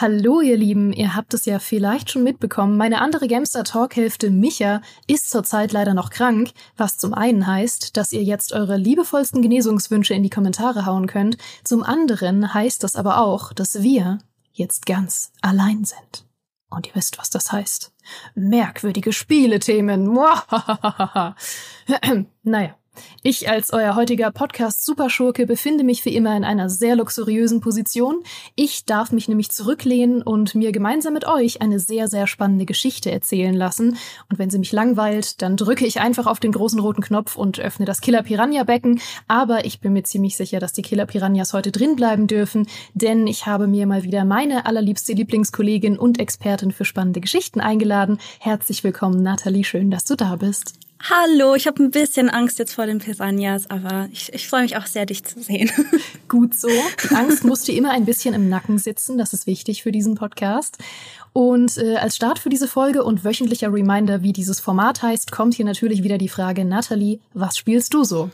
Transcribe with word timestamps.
Hallo 0.00 0.40
ihr 0.40 0.56
Lieben, 0.56 0.94
ihr 0.94 1.14
habt 1.14 1.34
es 1.34 1.44
ja 1.44 1.58
vielleicht 1.58 2.10
schon 2.10 2.22
mitbekommen, 2.22 2.78
meine 2.78 3.02
andere 3.02 3.28
Gamester 3.28 3.64
Talk-Hälfte 3.64 4.30
Micha 4.30 4.80
ist 5.06 5.30
zurzeit 5.30 5.72
leider 5.72 5.92
noch 5.92 6.08
krank, 6.08 6.52
was 6.78 6.96
zum 6.96 7.12
einen 7.12 7.46
heißt, 7.46 7.98
dass 7.98 8.10
ihr 8.14 8.22
jetzt 8.22 8.54
eure 8.54 8.78
liebevollsten 8.78 9.42
Genesungswünsche 9.42 10.14
in 10.14 10.22
die 10.22 10.30
Kommentare 10.30 10.86
hauen 10.86 11.06
könnt, 11.06 11.36
zum 11.64 11.82
anderen 11.82 12.54
heißt 12.54 12.82
das 12.82 12.96
aber 12.96 13.18
auch, 13.18 13.52
dass 13.52 13.82
wir 13.82 14.16
jetzt 14.52 14.86
ganz 14.86 15.32
allein 15.42 15.84
sind. 15.84 16.24
Und 16.70 16.86
ihr 16.86 16.94
wisst, 16.94 17.18
was 17.18 17.28
das 17.28 17.52
heißt. 17.52 17.92
Merkwürdige 18.34 19.12
Spielethemen. 19.12 20.04
naja. 22.42 22.74
Ich 23.22 23.50
als 23.50 23.70
euer 23.72 23.96
heutiger 23.96 24.30
Podcast-Superschurke 24.30 25.46
befinde 25.46 25.84
mich 25.84 26.04
wie 26.06 26.16
immer 26.16 26.34
in 26.36 26.44
einer 26.44 26.70
sehr 26.70 26.96
luxuriösen 26.96 27.60
Position. 27.60 28.22
Ich 28.54 28.86
darf 28.86 29.12
mich 29.12 29.28
nämlich 29.28 29.50
zurücklehnen 29.50 30.22
und 30.22 30.54
mir 30.54 30.72
gemeinsam 30.72 31.12
mit 31.12 31.26
euch 31.26 31.60
eine 31.60 31.80
sehr, 31.80 32.08
sehr 32.08 32.26
spannende 32.26 32.64
Geschichte 32.64 33.10
erzählen 33.10 33.54
lassen. 33.54 33.98
Und 34.30 34.38
wenn 34.38 34.48
sie 34.48 34.58
mich 34.58 34.72
langweilt, 34.72 35.42
dann 35.42 35.58
drücke 35.58 35.84
ich 35.84 36.00
einfach 36.00 36.26
auf 36.26 36.40
den 36.40 36.52
großen 36.52 36.80
roten 36.80 37.02
Knopf 37.02 37.36
und 37.36 37.60
öffne 37.60 37.84
das 37.84 38.00
Killer-Piranha-Becken. 38.00 39.00
Aber 39.28 39.66
ich 39.66 39.80
bin 39.80 39.92
mir 39.92 40.04
ziemlich 40.04 40.38
sicher, 40.38 40.58
dass 40.58 40.72
die 40.72 40.82
Killer-Piranhas 40.82 41.52
heute 41.52 41.72
drin 41.72 41.96
bleiben 41.96 42.26
dürfen, 42.26 42.68
denn 42.94 43.26
ich 43.26 43.44
habe 43.44 43.66
mir 43.66 43.86
mal 43.86 44.02
wieder 44.02 44.24
meine 44.24 44.64
allerliebste 44.64 45.12
Lieblingskollegin 45.12 45.98
und 45.98 46.18
Expertin 46.18 46.72
für 46.72 46.86
spannende 46.86 47.20
Geschichten 47.20 47.60
eingeladen. 47.60 48.18
Herzlich 48.38 48.82
willkommen, 48.82 49.22
Nathalie. 49.22 49.64
Schön, 49.64 49.90
dass 49.90 50.04
du 50.04 50.16
da 50.16 50.36
bist. 50.36 50.89
Hallo, 51.02 51.54
ich 51.54 51.66
habe 51.66 51.82
ein 51.82 51.90
bisschen 51.90 52.28
Angst 52.28 52.58
jetzt 52.58 52.74
vor 52.74 52.84
den 52.84 52.98
Piranhas, 52.98 53.70
aber 53.70 54.10
ich, 54.12 54.34
ich 54.34 54.46
freue 54.46 54.62
mich 54.62 54.76
auch 54.76 54.84
sehr, 54.84 55.06
dich 55.06 55.24
zu 55.24 55.40
sehen. 55.42 55.70
Gut 56.28 56.54
so. 56.54 56.68
Die 56.68 57.14
Angst 57.14 57.42
muss 57.42 57.62
dir 57.62 57.74
immer 57.74 57.92
ein 57.92 58.04
bisschen 58.04 58.34
im 58.34 58.50
Nacken 58.50 58.76
sitzen. 58.76 59.16
Das 59.16 59.32
ist 59.32 59.46
wichtig 59.46 59.82
für 59.82 59.92
diesen 59.92 60.14
Podcast. 60.14 60.76
Und 61.32 61.78
äh, 61.78 61.96
als 61.96 62.16
Start 62.16 62.38
für 62.38 62.50
diese 62.50 62.68
Folge 62.68 63.02
und 63.02 63.24
wöchentlicher 63.24 63.72
Reminder, 63.72 64.22
wie 64.22 64.34
dieses 64.34 64.60
Format 64.60 65.02
heißt, 65.02 65.32
kommt 65.32 65.54
hier 65.54 65.64
natürlich 65.64 66.02
wieder 66.02 66.18
die 66.18 66.28
Frage, 66.28 66.66
Nathalie, 66.66 67.20
was 67.32 67.56
spielst 67.56 67.94
du 67.94 68.04
so? 68.04 68.30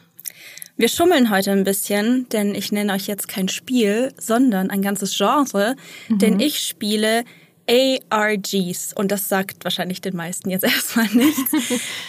Wir 0.77 0.89
schummeln 0.89 1.31
heute 1.31 1.53
ein 1.53 1.65
bisschen, 1.65 2.29
denn 2.31 2.55
ich 2.55 2.73
nenne 2.73 2.93
euch 2.93 3.07
jetzt 3.07 3.29
kein 3.29 3.49
Spiel, 3.49 4.12
sondern 4.19 4.71
ein 4.71 4.83
ganzes 4.83 5.17
Genre, 5.17 5.77
mhm. 6.09 6.19
denn 6.19 6.41
ich 6.41 6.59
spiele 6.59 7.25
ARGs 7.69 8.92
und 8.95 9.11
das 9.11 9.28
sagt 9.28 9.64
wahrscheinlich 9.64 10.00
den 10.00 10.17
meisten 10.17 10.50
jetzt 10.50 10.64
erstmal 10.64 11.09
nichts. 11.09 11.53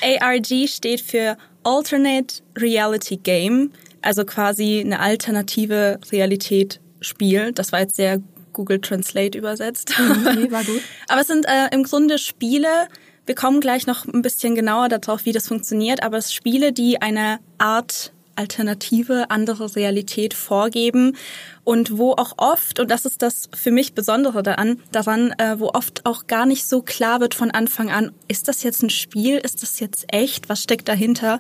ARG 0.02 0.67
steht 0.67 1.02
für 1.02 1.38
Alternate 1.63 2.41
Reality 2.58 3.17
Game, 3.17 3.72
also 4.02 4.25
quasi 4.25 4.81
eine 4.83 5.00
alternative 5.00 6.00
Realität 6.11 6.80
Spiel. 7.02 7.52
Das 7.52 7.72
war 7.72 7.80
jetzt 7.81 7.95
sehr 7.95 8.22
Google 8.53 8.80
Translate 8.81 9.38
übersetzt. 9.38 9.94
Okay, 10.00 10.52
war 10.52 10.63
gut. 10.63 10.81
Aber 11.08 11.22
es 11.22 11.28
sind 11.28 11.45
äh, 11.45 11.67
im 11.72 11.83
Grunde 11.83 12.17
Spiele, 12.17 12.88
wir 13.25 13.35
kommen 13.35 13.59
gleich 13.59 13.85
noch 13.85 14.05
ein 14.05 14.22
bisschen 14.22 14.55
genauer 14.55 14.89
darauf, 14.89 15.25
wie 15.25 15.33
das 15.33 15.47
funktioniert, 15.47 16.02
aber 16.02 16.17
es 16.17 16.33
Spiele, 16.33 16.72
die 16.72 17.02
eine 17.02 17.39
Art 17.58 18.13
alternative, 18.38 19.30
andere 19.30 19.76
Realität 19.76 20.34
vorgeben 20.34 21.18
und 21.64 21.98
wo 21.98 22.14
auch 22.14 22.34
oft, 22.38 22.80
und 22.80 22.90
das 22.90 23.06
ist 23.06 23.22
das 23.22 23.50
für 23.54 23.72
mich 23.72 23.94
Besondere 23.94 24.44
daran, 24.44 24.80
daran 24.92 25.32
äh, 25.38 25.60
wo 25.60 25.70
oft 25.70 26.06
auch 26.06 26.28
gar 26.28 26.46
nicht 26.46 26.66
so 26.66 26.82
klar 26.82 27.20
wird 27.20 27.34
von 27.34 27.52
Anfang 27.52 27.90
an, 27.90 28.12
ist 28.28 28.48
das 28.48 28.64
jetzt 28.64 28.84
ein 28.84 28.90
Spiel, 28.90 29.38
ist 29.38 29.64
das 29.64 29.80
jetzt 29.80 30.06
echt, 30.14 30.50
was 30.50 30.64
steckt 30.64 30.88
dahinter? 30.88 31.40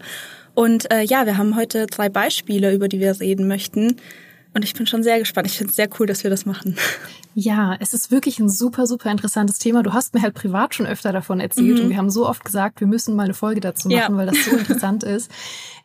Und 0.53 0.91
äh, 0.91 1.03
ja, 1.03 1.25
wir 1.25 1.37
haben 1.37 1.55
heute 1.55 1.85
drei 1.85 2.09
Beispiele, 2.09 2.73
über 2.73 2.87
die 2.87 2.99
wir 2.99 3.19
reden 3.19 3.47
möchten. 3.47 3.97
Und 4.53 4.63
ich 4.63 4.73
bin 4.73 4.87
schon 4.87 5.03
sehr 5.03 5.19
gespannt. 5.19 5.45
Ich 5.45 5.57
finde 5.57 5.69
es 5.69 5.75
sehr 5.75 5.89
cool, 5.99 6.07
dass 6.07 6.23
wir 6.23 6.31
das 6.31 6.45
machen. 6.47 6.75
Ja, 7.39 7.75
es 7.79 7.93
ist 7.93 8.09
wirklich 8.09 8.39
ein 8.39 8.49
super, 8.49 8.87
super 8.87 9.11
interessantes 9.11 9.59
Thema. 9.59 9.83
Du 9.83 9.93
hast 9.93 10.15
mir 10.15 10.23
halt 10.23 10.33
privat 10.33 10.73
schon 10.73 10.87
öfter 10.87 11.11
davon 11.11 11.39
erzählt 11.39 11.77
mhm. 11.77 11.83
und 11.83 11.89
wir 11.91 11.97
haben 11.97 12.09
so 12.09 12.27
oft 12.27 12.43
gesagt, 12.43 12.79
wir 12.79 12.87
müssen 12.87 13.15
mal 13.15 13.25
eine 13.25 13.35
Folge 13.35 13.61
dazu 13.61 13.89
machen, 13.89 14.13
ja. 14.13 14.17
weil 14.17 14.25
das 14.25 14.43
so 14.43 14.57
interessant 14.57 15.03
ist. 15.03 15.29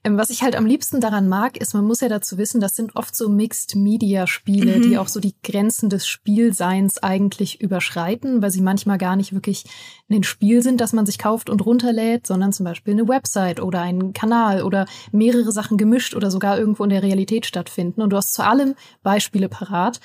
Ähm, 0.03 0.17
was 0.17 0.31
ich 0.31 0.43
halt 0.43 0.57
am 0.57 0.65
liebsten 0.65 1.03
daran 1.03 1.29
mag, 1.29 1.59
ist, 1.59 1.75
man 1.75 1.85
muss 1.85 2.01
ja 2.01 2.09
dazu 2.09 2.39
wissen, 2.39 2.63
das 2.63 2.75
sind 2.75 2.97
oft 2.97 3.15
so 3.15 3.29
Mixed-Media-Spiele, 3.29 4.79
mhm. 4.79 4.83
die 4.83 4.97
auch 4.97 5.09
so 5.09 5.21
die 5.21 5.35
Grenzen 5.43 5.91
des 5.91 6.07
Spielseins 6.07 7.03
eigentlich 7.03 7.61
überschreiten, 7.61 8.41
weil 8.41 8.51
sie 8.51 8.63
manchmal 8.63 8.97
gar 8.97 9.17
nicht 9.17 9.35
wirklich 9.35 9.65
ein 10.11 10.23
Spiel 10.23 10.63
sind, 10.63 10.81
das 10.81 10.95
man 10.95 11.05
sich 11.05 11.19
kauft 11.19 11.51
und 11.51 11.67
runterlädt, 11.67 12.27
sondern 12.27 12.55
zum 12.55 12.65
Beispiel 12.65 12.95
eine 12.95 13.09
Website 13.09 13.61
oder 13.61 13.83
einen 13.83 14.15
Kanal 14.15 14.63
oder 14.63 14.87
mehrere 15.11 15.53
Sachen 15.53 15.77
gemischt 15.77 16.15
oder 16.15 16.31
sogar 16.31 16.59
irgendwo 16.59 16.85
in 16.85 16.91
der 16.91 17.03
Realität 17.03 17.45
stattfinden. 17.45 18.01
Und 18.01 18.11
du 18.11 18.17
hast 18.17 18.33
zu 18.33 18.43
allem 18.43 18.75
Beispiele 19.03 19.51
parat. 19.51 20.01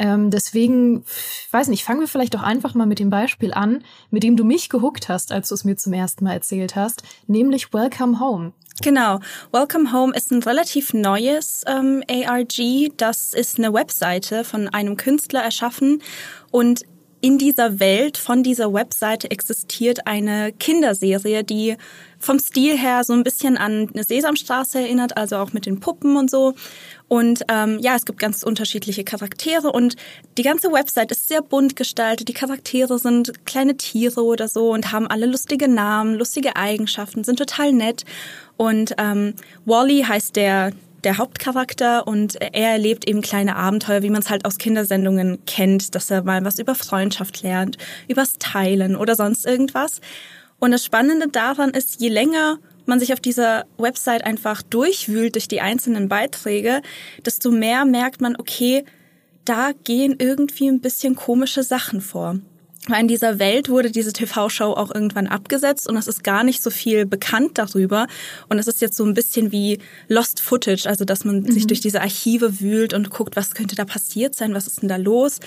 Ähm, 0.00 0.30
deswegen, 0.30 1.04
weiß 1.50 1.68
nicht, 1.68 1.84
fangen 1.84 2.00
wir 2.00 2.08
vielleicht 2.08 2.32
doch 2.32 2.42
einfach 2.42 2.74
mal 2.74 2.86
mit 2.86 2.98
dem 2.98 3.10
Beispiel 3.10 3.52
an, 3.52 3.84
mit 4.10 4.22
dem 4.22 4.34
du 4.34 4.44
mich 4.44 4.70
gehuckt 4.70 5.10
hast, 5.10 5.30
als 5.30 5.50
du 5.50 5.54
es 5.54 5.64
mir 5.64 5.76
zum 5.76 5.92
ersten 5.92 6.24
Mal 6.24 6.32
erzählt 6.32 6.74
hast, 6.74 7.02
nämlich 7.26 7.74
Welcome 7.74 8.18
Home. 8.18 8.52
Genau. 8.82 9.20
Welcome 9.52 9.92
Home 9.92 10.14
ist 10.16 10.32
ein 10.32 10.42
relativ 10.42 10.94
neues 10.94 11.64
ähm, 11.66 12.02
ARG. 12.08 12.88
Das 12.96 13.34
ist 13.34 13.58
eine 13.58 13.74
Webseite 13.74 14.42
von 14.42 14.68
einem 14.68 14.96
Künstler 14.96 15.42
erschaffen 15.42 16.00
und 16.50 16.86
in 17.20 17.38
dieser 17.38 17.80
Welt 17.80 18.16
von 18.16 18.42
dieser 18.42 18.72
Webseite 18.72 19.30
existiert 19.30 20.06
eine 20.06 20.52
Kinderserie, 20.52 21.44
die 21.44 21.76
vom 22.18 22.38
Stil 22.38 22.78
her 22.78 23.04
so 23.04 23.12
ein 23.12 23.24
bisschen 23.24 23.56
an 23.56 23.88
eine 23.92 24.04
Sesamstraße 24.04 24.78
erinnert, 24.80 25.16
also 25.16 25.36
auch 25.36 25.52
mit 25.52 25.66
den 25.66 25.80
Puppen 25.80 26.16
und 26.16 26.30
so. 26.30 26.54
Und 27.08 27.42
ähm, 27.48 27.78
ja, 27.80 27.96
es 27.96 28.04
gibt 28.04 28.18
ganz 28.18 28.42
unterschiedliche 28.42 29.04
Charaktere 29.04 29.72
und 29.72 29.96
die 30.38 30.42
ganze 30.42 30.72
Website 30.72 31.10
ist 31.10 31.28
sehr 31.28 31.42
bunt 31.42 31.76
gestaltet. 31.76 32.28
Die 32.28 32.34
Charaktere 32.34 32.98
sind 32.98 33.44
kleine 33.46 33.76
Tiere 33.76 34.22
oder 34.22 34.48
so 34.48 34.70
und 34.70 34.92
haben 34.92 35.06
alle 35.06 35.26
lustige 35.26 35.68
Namen, 35.68 36.14
lustige 36.14 36.56
Eigenschaften, 36.56 37.24
sind 37.24 37.38
total 37.38 37.72
nett. 37.72 38.04
Und 38.56 38.94
ähm, 38.98 39.34
Wally 39.64 40.04
heißt 40.06 40.36
der 40.36 40.72
der 41.04 41.18
Hauptcharakter 41.18 42.06
und 42.06 42.36
er 42.36 42.72
erlebt 42.72 43.08
eben 43.08 43.22
kleine 43.22 43.56
Abenteuer, 43.56 44.02
wie 44.02 44.10
man 44.10 44.22
es 44.22 44.30
halt 44.30 44.44
aus 44.44 44.58
Kindersendungen 44.58 45.44
kennt, 45.46 45.94
dass 45.94 46.10
er 46.10 46.22
mal 46.22 46.44
was 46.44 46.58
über 46.58 46.74
Freundschaft 46.74 47.42
lernt, 47.42 47.78
übers 48.08 48.34
Teilen 48.38 48.96
oder 48.96 49.14
sonst 49.14 49.46
irgendwas. 49.46 50.00
Und 50.58 50.72
das 50.72 50.84
Spannende 50.84 51.28
daran 51.28 51.70
ist, 51.70 52.00
je 52.00 52.08
länger 52.08 52.58
man 52.86 53.00
sich 53.00 53.12
auf 53.12 53.20
dieser 53.20 53.64
Website 53.78 54.24
einfach 54.24 54.62
durchwühlt 54.62 55.34
durch 55.34 55.48
die 55.48 55.60
einzelnen 55.60 56.08
Beiträge, 56.08 56.82
desto 57.24 57.50
mehr 57.50 57.84
merkt 57.84 58.20
man, 58.20 58.36
okay, 58.36 58.84
da 59.44 59.70
gehen 59.84 60.16
irgendwie 60.18 60.68
ein 60.68 60.80
bisschen 60.80 61.14
komische 61.14 61.62
Sachen 61.62 62.00
vor. 62.00 62.38
Weil 62.88 63.02
in 63.02 63.08
dieser 63.08 63.38
Welt 63.38 63.68
wurde 63.68 63.90
diese 63.90 64.12
TV-Show 64.12 64.72
auch 64.72 64.94
irgendwann 64.94 65.26
abgesetzt 65.26 65.86
und 65.86 65.96
es 65.96 66.06
ist 66.06 66.24
gar 66.24 66.44
nicht 66.44 66.62
so 66.62 66.70
viel 66.70 67.04
bekannt 67.04 67.58
darüber. 67.58 68.06
Und 68.48 68.58
es 68.58 68.66
ist 68.66 68.80
jetzt 68.80 68.96
so 68.96 69.04
ein 69.04 69.12
bisschen 69.12 69.52
wie 69.52 69.78
Lost 70.08 70.40
Footage, 70.40 70.88
also 70.88 71.04
dass 71.04 71.24
man 71.24 71.40
mhm. 71.40 71.52
sich 71.52 71.66
durch 71.66 71.80
diese 71.80 72.00
Archive 72.00 72.60
wühlt 72.60 72.94
und 72.94 73.10
guckt, 73.10 73.36
was 73.36 73.54
könnte 73.54 73.76
da 73.76 73.84
passiert 73.84 74.34
sein, 74.34 74.54
was 74.54 74.66
ist 74.66 74.80
denn 74.80 74.88
da 74.88 74.96
los. 74.96 75.40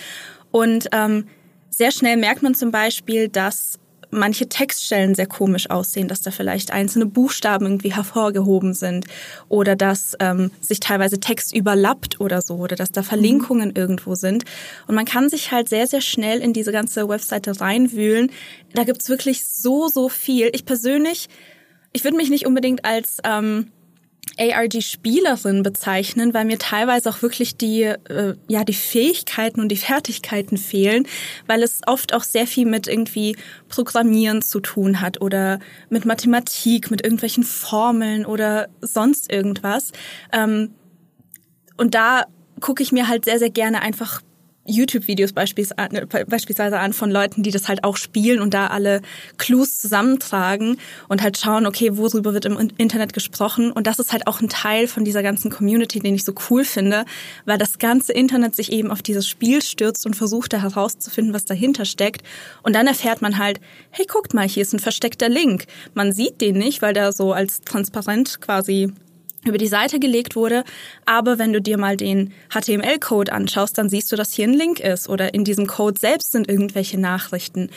Und 0.51 0.89
ähm, 0.91 1.27
sehr 1.71 1.91
schnell 1.91 2.17
merkt 2.17 2.43
man 2.43 2.53
zum 2.53 2.69
Beispiel, 2.69 3.29
dass 3.29 3.79
manche 4.13 4.47
Textstellen 4.47 5.15
sehr 5.15 5.27
komisch 5.27 5.69
aussehen, 5.69 6.07
dass 6.07 6.21
da 6.21 6.31
vielleicht 6.31 6.71
einzelne 6.71 7.05
Buchstaben 7.05 7.65
irgendwie 7.65 7.93
hervorgehoben 7.93 8.73
sind 8.73 9.05
oder 9.49 9.75
dass 9.75 10.15
ähm, 10.19 10.51
sich 10.61 10.79
teilweise 10.79 11.19
Text 11.19 11.55
überlappt 11.55 12.19
oder 12.19 12.41
so 12.41 12.55
oder 12.55 12.75
dass 12.75 12.91
da 12.91 13.01
mhm. 13.01 13.05
Verlinkungen 13.05 13.69
mhm. 13.69 13.75
irgendwo 13.75 14.15
sind. 14.15 14.43
Und 14.87 14.95
man 14.95 15.05
kann 15.05 15.29
sich 15.29 15.51
halt 15.51 15.69
sehr, 15.69 15.87
sehr 15.87 16.01
schnell 16.01 16.39
in 16.39 16.53
diese 16.53 16.71
ganze 16.71 17.07
Webseite 17.09 17.59
reinwühlen. 17.59 18.31
Da 18.73 18.83
gibt's 18.83 19.09
wirklich 19.09 19.45
so, 19.45 19.87
so 19.87 20.09
viel. 20.09 20.49
Ich 20.53 20.65
persönlich, 20.65 21.27
ich 21.91 22.03
würde 22.03 22.17
mich 22.17 22.29
nicht 22.29 22.45
unbedingt 22.45 22.85
als... 22.85 23.17
Ähm, 23.23 23.71
ARG-Spielerin 24.39 25.63
bezeichnen, 25.63 26.33
weil 26.33 26.45
mir 26.45 26.57
teilweise 26.57 27.09
auch 27.09 27.21
wirklich 27.21 27.55
die, 27.55 27.83
äh, 27.83 28.35
ja, 28.47 28.63
die 28.63 28.73
Fähigkeiten 28.73 29.59
und 29.61 29.69
die 29.69 29.77
Fertigkeiten 29.77 30.57
fehlen, 30.57 31.07
weil 31.45 31.61
es 31.61 31.81
oft 31.85 32.13
auch 32.13 32.23
sehr 32.23 32.47
viel 32.47 32.65
mit 32.65 32.87
irgendwie 32.87 33.35
Programmieren 33.69 34.41
zu 34.41 34.59
tun 34.59 35.01
hat 35.01 35.21
oder 35.21 35.59
mit 35.89 36.05
Mathematik, 36.05 36.89
mit 36.89 37.03
irgendwelchen 37.03 37.43
Formeln 37.43 38.25
oder 38.25 38.69
sonst 38.81 39.31
irgendwas. 39.31 39.91
Ähm, 40.31 40.71
und 41.77 41.95
da 41.95 42.25
gucke 42.59 42.81
ich 42.81 42.91
mir 42.91 43.07
halt 43.07 43.25
sehr, 43.25 43.39
sehr 43.39 43.49
gerne 43.49 43.81
einfach 43.81 44.21
YouTube-Videos 44.65 45.33
beispielsweise 45.33 46.79
an 46.79 46.93
von 46.93 47.11
Leuten, 47.11 47.43
die 47.43 47.51
das 47.51 47.67
halt 47.67 47.83
auch 47.83 47.97
spielen 47.97 48.41
und 48.41 48.53
da 48.53 48.67
alle 48.67 49.01
Clues 49.37 49.77
zusammentragen 49.77 50.77
und 51.09 51.21
halt 51.21 51.37
schauen, 51.37 51.65
okay, 51.65 51.97
worüber 51.97 52.33
wird 52.33 52.45
im 52.45 52.71
Internet 52.77 53.13
gesprochen. 53.13 53.71
Und 53.71 53.87
das 53.87 53.99
ist 53.99 54.13
halt 54.13 54.27
auch 54.27 54.41
ein 54.41 54.49
Teil 54.49 54.87
von 54.87 55.03
dieser 55.03 55.21
ganzen 55.21 55.51
Community, 55.51 55.99
den 55.99 56.15
ich 56.15 56.23
so 56.23 56.33
cool 56.49 56.63
finde, 56.63 57.05
weil 57.45 57.57
das 57.57 57.77
ganze 57.77 58.13
Internet 58.13 58.55
sich 58.55 58.71
eben 58.71 58.89
auf 58.89 59.01
dieses 59.01 59.27
Spiel 59.27 59.61
stürzt 59.61 60.05
und 60.05 60.15
versucht 60.15 60.53
da 60.53 60.61
herauszufinden, 60.61 61.33
was 61.33 61.45
dahinter 61.45 61.85
steckt. 61.85 62.23
Und 62.61 62.73
dann 62.73 62.87
erfährt 62.87 63.21
man 63.21 63.37
halt, 63.37 63.59
hey, 63.91 64.05
guckt 64.05 64.33
mal, 64.33 64.47
hier 64.47 64.61
ist 64.61 64.73
ein 64.73 64.79
versteckter 64.79 65.27
Link. 65.27 65.65
Man 65.93 66.13
sieht 66.13 66.39
den 66.39 66.57
nicht, 66.57 66.81
weil 66.81 66.93
der 66.93 67.11
so 67.11 67.33
als 67.33 67.61
transparent 67.61 68.39
quasi 68.39 68.93
über 69.45 69.57
die 69.57 69.67
Seite 69.67 69.99
gelegt 69.99 70.35
wurde. 70.35 70.63
Aber 71.05 71.39
wenn 71.39 71.53
du 71.53 71.61
dir 71.61 71.77
mal 71.77 71.97
den 71.97 72.33
HTML-Code 72.49 73.31
anschaust, 73.31 73.77
dann 73.77 73.89
siehst 73.89 74.11
du, 74.11 74.15
dass 74.15 74.33
hier 74.33 74.47
ein 74.47 74.53
Link 74.53 74.79
ist 74.79 75.09
oder 75.09 75.33
in 75.33 75.43
diesem 75.43 75.67
Code 75.67 75.99
selbst 75.99 76.31
sind 76.31 76.49
irgendwelche 76.49 76.99
Nachrichten. 76.99 77.69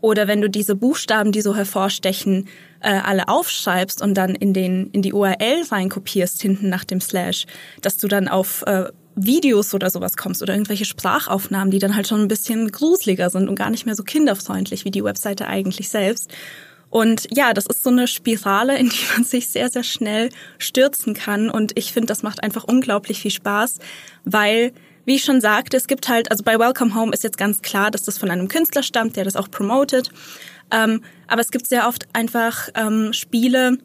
Oder 0.00 0.26
wenn 0.26 0.40
du 0.40 0.50
diese 0.50 0.74
Buchstaben, 0.74 1.30
die 1.30 1.42
so 1.42 1.54
hervorstechen, 1.54 2.48
äh, 2.80 2.90
alle 2.90 3.28
aufschreibst 3.28 4.02
und 4.02 4.14
dann 4.14 4.34
in, 4.34 4.52
den, 4.52 4.90
in 4.90 5.00
die 5.00 5.12
URL 5.12 5.62
reinkopierst, 5.70 6.42
hinten 6.42 6.68
nach 6.68 6.82
dem 6.82 7.00
Slash, 7.00 7.46
dass 7.82 7.98
du 7.98 8.08
dann 8.08 8.26
auf 8.26 8.64
äh, 8.66 8.86
Videos 9.14 9.74
oder 9.74 9.90
sowas 9.90 10.16
kommst 10.16 10.42
oder 10.42 10.54
irgendwelche 10.54 10.86
Sprachaufnahmen, 10.86 11.70
die 11.70 11.78
dann 11.78 11.94
halt 11.94 12.08
schon 12.08 12.20
ein 12.20 12.28
bisschen 12.28 12.72
gruseliger 12.72 13.30
sind 13.30 13.48
und 13.48 13.54
gar 13.54 13.70
nicht 13.70 13.86
mehr 13.86 13.94
so 13.94 14.02
kinderfreundlich 14.02 14.84
wie 14.84 14.90
die 14.90 15.04
Webseite 15.04 15.46
eigentlich 15.46 15.88
selbst. 15.88 16.32
Und 16.92 17.26
ja, 17.34 17.54
das 17.54 17.64
ist 17.64 17.82
so 17.82 17.88
eine 17.88 18.06
Spirale, 18.06 18.76
in 18.76 18.90
die 18.90 19.04
man 19.14 19.24
sich 19.24 19.48
sehr, 19.48 19.70
sehr 19.70 19.82
schnell 19.82 20.28
stürzen 20.58 21.14
kann. 21.14 21.48
Und 21.48 21.72
ich 21.74 21.90
finde, 21.90 22.08
das 22.08 22.22
macht 22.22 22.42
einfach 22.42 22.64
unglaublich 22.64 23.18
viel 23.22 23.30
Spaß, 23.30 23.78
weil 24.24 24.72
wie 25.06 25.14
ich 25.14 25.24
schon 25.24 25.40
sagte, 25.40 25.78
es 25.78 25.86
gibt 25.86 26.10
halt, 26.10 26.30
also 26.30 26.44
bei 26.44 26.58
Welcome 26.58 26.94
Home 26.94 27.12
ist 27.14 27.24
jetzt 27.24 27.38
ganz 27.38 27.62
klar, 27.62 27.90
dass 27.90 28.02
das 28.02 28.18
von 28.18 28.30
einem 28.30 28.46
Künstler 28.46 28.82
stammt, 28.82 29.16
der 29.16 29.24
das 29.24 29.36
auch 29.36 29.50
promotet. 29.50 30.10
Ähm, 30.70 31.02
aber 31.28 31.40
es 31.40 31.50
gibt 31.50 31.66
sehr 31.66 31.88
oft 31.88 32.06
einfach 32.12 32.68
ähm, 32.74 33.14
Spiele, 33.14 33.78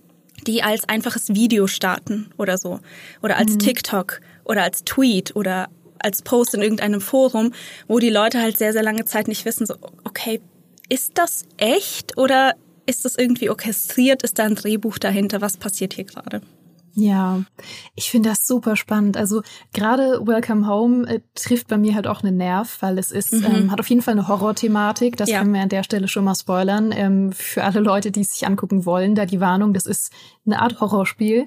die 0.45 0.62
als 0.62 0.89
einfaches 0.89 1.30
Video 1.30 1.65
starten 1.65 2.30
oder 2.38 2.57
so. 2.57 2.81
Oder 3.24 3.38
als 3.38 3.54
mhm. 3.54 3.59
TikTok 3.59 4.19
oder 4.44 4.63
als 4.63 4.83
Tweet 4.83 5.33
oder 5.33 5.69
als 6.00 6.24
Post 6.24 6.56
in 6.56 6.62
irgendeinem 6.62 7.00
Forum, 7.00 7.54
wo 7.88 8.00
die 8.00 8.09
Leute 8.09 8.42
halt 8.42 8.57
sehr, 8.57 8.74
sehr 8.74 8.83
lange 8.83 9.06
Zeit 9.06 9.30
nicht 9.30 9.45
wissen, 9.45 9.65
so, 9.65 9.75
okay, 10.04 10.42
ist 10.89 11.13
das 11.18 11.45
echt 11.57 12.18
oder 12.18 12.54
ist 12.88 13.06
das 13.06 13.16
irgendwie 13.16 13.50
orchestriert? 13.50 14.24
Ist 14.24 14.39
da 14.39 14.45
ein 14.45 14.56
Drehbuch 14.56 14.98
dahinter? 14.98 15.42
Was 15.42 15.57
passiert 15.57 15.94
hier 15.94 16.06
gerade? 16.06 16.42
Ja, 17.00 17.44
ich 17.94 18.10
finde 18.10 18.30
das 18.30 18.48
super 18.48 18.75
spannend. 18.75 19.18
Also 19.18 19.44
gerade 19.72 20.19
Welcome 20.25 20.68
Home 20.68 21.07
äh, 21.07 21.19
trifft 21.36 21.68
bei 21.68 21.78
mir 21.78 21.94
halt 21.94 22.07
auch 22.07 22.24
einen 22.24 22.38
Nerv, 22.38 22.78
weil 22.80 22.98
es 22.98 23.12
ist, 23.12 23.34
mhm. 23.34 23.45
ähm, 23.45 23.72
hat 23.72 23.80
auf 23.80 23.88
jeden 23.88 24.01
Fall 24.01 24.13
eine 24.13 24.28
Horror-Thematik. 24.28 25.16
Das 25.16 25.30
ja. 25.30 25.38
können 25.39 25.54
wir 25.54 25.62
an 25.62 25.69
der 25.69 25.84
Stelle 25.84 26.07
schon 26.07 26.24
mal 26.24 26.34
spoilern. 26.34 26.92
Ähm, 26.92 27.34
für 27.34 27.63
alle 27.63 27.81
Leute, 27.81 28.10
die 28.10 28.22
es 28.22 28.31
sich 28.31 28.48
angucken 28.48 28.86
wollen, 28.86 29.13
da 29.13 29.28
die 29.28 29.40
Warnung, 29.40 29.75
das 29.75 29.86
ist 29.86 30.12
eine 30.48 30.60
Art 30.60 30.80
Horrorspiel 30.80 31.45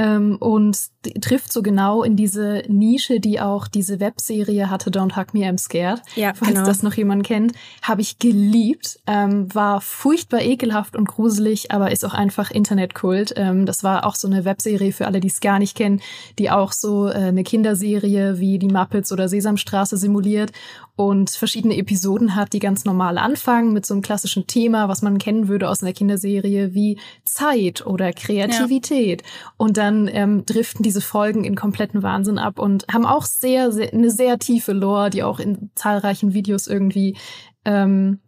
ähm, 0.00 0.36
und 0.40 0.78
trifft 1.20 1.52
so 1.52 1.60
genau 1.60 2.02
in 2.02 2.16
diese 2.16 2.62
Nische, 2.68 3.20
die 3.20 3.38
auch 3.38 3.68
diese 3.68 4.00
Webserie 4.00 4.70
hatte, 4.70 4.90
Don't 4.90 5.14
Hug 5.14 5.34
Me, 5.34 5.40
I'm 5.40 5.58
Scared. 5.58 6.00
Ja, 6.16 6.32
Falls 6.32 6.54
genau. 6.54 6.64
das 6.64 6.82
noch 6.82 6.94
jemand 6.94 7.24
kennt, 7.24 7.52
habe 7.82 8.00
ich 8.00 8.18
geliebt. 8.18 8.98
Ähm, 9.06 9.54
war 9.54 9.82
furchtbar 9.82 10.40
ekelhaft 10.40 10.96
und 10.96 11.06
gruselig, 11.06 11.70
aber 11.70 11.90
ist 11.90 12.04
auch 12.06 12.14
einfach 12.14 12.50
Internetkult. 12.50 13.34
Ähm, 13.36 13.66
das 13.66 13.84
war 13.84 14.06
auch 14.06 14.14
so 14.14 14.26
eine 14.26 14.46
Webserie 14.46 14.92
für 14.92 15.06
alle, 15.06 15.20
die 15.20 15.28
es 15.28 15.40
gar 15.40 15.58
nicht 15.58 15.76
kennen, 15.76 16.00
die 16.38 16.50
auch 16.50 16.72
so 16.72 17.08
äh, 17.08 17.12
eine 17.12 17.44
Kinderserie 17.44 18.38
wie 18.38 18.58
die 18.58 18.68
Muppets 18.68 19.12
oder 19.12 19.28
Sesamstraße 19.28 19.98
simuliert 19.98 20.52
und 20.96 21.30
verschiedene 21.30 21.76
Episoden 21.76 22.36
hat, 22.36 22.52
die 22.52 22.58
ganz 22.58 22.84
normal 22.84 23.16
anfangen 23.16 23.72
mit 23.72 23.86
so 23.86 23.94
einem 23.94 24.02
klassischen 24.02 24.46
Thema, 24.46 24.88
was 24.88 25.00
man 25.00 25.18
kennen 25.18 25.48
würde 25.48 25.68
aus 25.68 25.82
einer 25.82 25.94
Kinderserie 25.94 26.74
wie 26.74 26.98
Zeit 27.24 27.86
oder 27.86 28.12
Kreativität. 28.12 29.22
Ja. 29.22 29.28
Und 29.56 29.78
dann 29.78 29.89
ähm, 30.12 30.44
driften 30.46 30.82
diese 30.82 31.00
Folgen 31.00 31.44
in 31.44 31.54
kompletten 31.54 32.02
Wahnsinn 32.02 32.38
ab 32.38 32.58
und 32.58 32.86
haben 32.92 33.06
auch 33.06 33.24
sehr, 33.24 33.72
sehr 33.72 33.92
eine 33.92 34.10
sehr 34.10 34.38
tiefe 34.38 34.72
Lore, 34.72 35.10
die 35.10 35.22
auch 35.22 35.40
in 35.40 35.70
zahlreichen 35.74 36.34
Videos 36.34 36.66
irgendwie 36.66 37.16
ähm, 37.64 38.20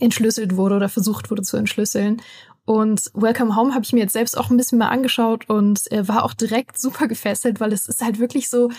entschlüsselt 0.00 0.56
wurde 0.56 0.76
oder 0.76 0.88
versucht 0.88 1.30
wurde 1.30 1.42
zu 1.42 1.56
entschlüsseln. 1.56 2.20
Und 2.64 3.10
Welcome 3.14 3.56
Home 3.56 3.74
habe 3.74 3.84
ich 3.84 3.92
mir 3.92 4.00
jetzt 4.00 4.12
selbst 4.12 4.38
auch 4.38 4.50
ein 4.50 4.56
bisschen 4.56 4.78
mal 4.78 4.88
angeschaut 4.88 5.48
und 5.48 5.90
äh, 5.90 6.06
war 6.06 6.24
auch 6.24 6.34
direkt 6.34 6.78
super 6.78 7.08
gefesselt, 7.08 7.60
weil 7.60 7.72
es 7.72 7.86
ist 7.86 8.02
halt 8.02 8.18
wirklich 8.18 8.48
so, 8.48 8.70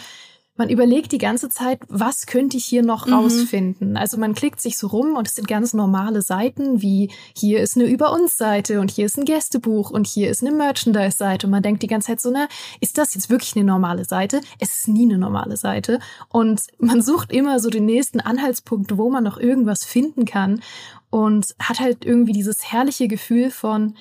man 0.55 0.69
überlegt 0.69 1.11
die 1.11 1.17
ganze 1.17 1.49
Zeit, 1.49 1.79
was 1.87 2.27
könnte 2.27 2.57
ich 2.57 2.65
hier 2.65 2.83
noch 2.83 3.07
mhm. 3.07 3.13
rausfinden? 3.13 3.97
Also 3.97 4.17
man 4.17 4.35
klickt 4.35 4.61
sich 4.61 4.77
so 4.77 4.87
rum 4.87 5.15
und 5.15 5.27
es 5.27 5.35
sind 5.35 5.47
ganz 5.47 5.73
normale 5.73 6.21
Seiten, 6.21 6.81
wie 6.81 7.09
hier 7.35 7.61
ist 7.61 7.75
eine 7.75 7.85
Über 7.85 8.11
uns 8.13 8.37
Seite 8.37 8.79
und 8.79 8.91
hier 8.91 9.07
ist 9.07 9.17
ein 9.17 9.25
Gästebuch 9.25 9.89
und 9.89 10.05
hier 10.05 10.29
ist 10.29 10.43
eine 10.43 10.51
Merchandise 10.51 11.17
Seite 11.17 11.47
und 11.47 11.51
man 11.51 11.63
denkt 11.63 11.81
die 11.81 11.87
ganze 11.87 12.07
Zeit 12.07 12.21
so, 12.21 12.29
na, 12.31 12.47
ist 12.81 12.97
das 12.97 13.15
jetzt 13.15 13.29
wirklich 13.29 13.55
eine 13.55 13.65
normale 13.65 14.05
Seite? 14.05 14.41
Es 14.59 14.75
ist 14.75 14.87
nie 14.87 15.03
eine 15.03 15.17
normale 15.17 15.57
Seite 15.57 15.99
und 16.29 16.61
man 16.77 17.01
sucht 17.01 17.31
immer 17.31 17.59
so 17.59 17.69
den 17.69 17.85
nächsten 17.85 18.19
Anhaltspunkt, 18.19 18.97
wo 18.97 19.09
man 19.09 19.23
noch 19.23 19.37
irgendwas 19.37 19.83
finden 19.83 20.25
kann 20.25 20.61
und 21.09 21.55
hat 21.59 21.79
halt 21.79 22.05
irgendwie 22.05 22.33
dieses 22.33 22.71
herrliche 22.71 23.07
Gefühl 23.07 23.49
von, 23.49 23.95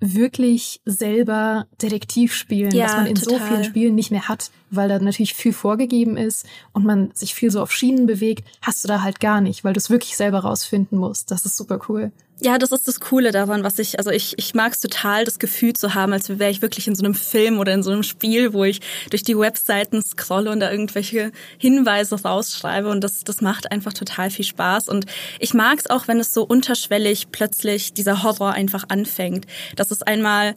wirklich 0.00 0.80
selber 0.84 1.66
Detektiv 1.80 2.34
spielen, 2.34 2.72
ja, 2.72 2.84
was 2.84 2.92
man 2.96 3.06
in 3.06 3.14
total. 3.14 3.38
so 3.38 3.44
vielen 3.44 3.64
Spielen 3.64 3.94
nicht 3.94 4.10
mehr 4.10 4.28
hat, 4.28 4.50
weil 4.70 4.88
da 4.88 4.98
natürlich 4.98 5.34
viel 5.34 5.52
vorgegeben 5.52 6.16
ist 6.16 6.46
und 6.72 6.84
man 6.84 7.10
sich 7.14 7.34
viel 7.34 7.50
so 7.50 7.62
auf 7.62 7.72
Schienen 7.72 8.06
bewegt, 8.06 8.46
hast 8.60 8.84
du 8.84 8.88
da 8.88 9.02
halt 9.02 9.20
gar 9.20 9.40
nicht, 9.40 9.64
weil 9.64 9.72
du 9.72 9.78
es 9.78 9.88
wirklich 9.90 10.16
selber 10.16 10.40
rausfinden 10.40 10.98
musst. 10.98 11.30
Das 11.30 11.46
ist 11.46 11.56
super 11.56 11.80
cool. 11.88 12.12
Ja, 12.38 12.58
das 12.58 12.70
ist 12.70 12.86
das 12.86 13.00
Coole 13.00 13.32
daran, 13.32 13.64
was 13.64 13.78
ich, 13.78 13.98
also 13.98 14.10
ich, 14.10 14.34
ich 14.36 14.54
mag 14.54 14.74
es 14.74 14.80
total, 14.80 15.24
das 15.24 15.38
Gefühl 15.38 15.72
zu 15.72 15.94
haben, 15.94 16.12
als 16.12 16.28
wäre 16.28 16.50
ich 16.50 16.60
wirklich 16.60 16.86
in 16.86 16.94
so 16.94 17.02
einem 17.02 17.14
Film 17.14 17.58
oder 17.58 17.72
in 17.72 17.82
so 17.82 17.90
einem 17.90 18.02
Spiel, 18.02 18.52
wo 18.52 18.64
ich 18.64 18.80
durch 19.08 19.22
die 19.22 19.38
Webseiten 19.38 20.02
scrolle 20.02 20.50
und 20.50 20.60
da 20.60 20.70
irgendwelche 20.70 21.32
Hinweise 21.56 22.20
rausschreibe 22.20 22.90
und 22.90 23.02
das, 23.02 23.24
das 23.24 23.40
macht 23.40 23.72
einfach 23.72 23.94
total 23.94 24.28
viel 24.28 24.44
Spaß 24.44 24.88
und 24.88 25.06
ich 25.40 25.54
mag 25.54 25.78
es 25.78 25.88
auch, 25.88 26.08
wenn 26.08 26.20
es 26.20 26.34
so 26.34 26.42
unterschwellig 26.42 27.28
plötzlich 27.32 27.94
dieser 27.94 28.22
Horror 28.22 28.52
einfach 28.52 28.84
anfängt. 28.88 29.46
Das 29.74 29.90
ist 29.90 30.06
einmal, 30.06 30.56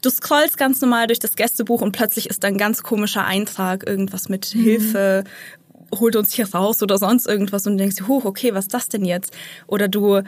du 0.00 0.08
scrollst 0.08 0.56
ganz 0.56 0.80
normal 0.80 1.06
durch 1.06 1.18
das 1.18 1.36
Gästebuch 1.36 1.82
und 1.82 1.92
plötzlich 1.92 2.30
ist 2.30 2.44
da 2.44 2.48
ein 2.48 2.56
ganz 2.56 2.82
komischer 2.82 3.26
Eintrag, 3.26 3.86
irgendwas 3.86 4.30
mit 4.30 4.54
mhm. 4.54 4.62
Hilfe, 4.62 5.24
holt 5.94 6.16
uns 6.16 6.32
hier 6.32 6.48
raus 6.54 6.82
oder 6.82 6.96
sonst 6.96 7.26
irgendwas 7.26 7.66
und 7.66 7.74
du 7.74 7.78
denkst, 7.78 8.02
huch, 8.06 8.24
okay, 8.24 8.54
was 8.54 8.66
ist 8.66 8.74
das 8.74 8.88
denn 8.88 9.04
jetzt? 9.04 9.32
Oder 9.66 9.88
du 9.88 10.22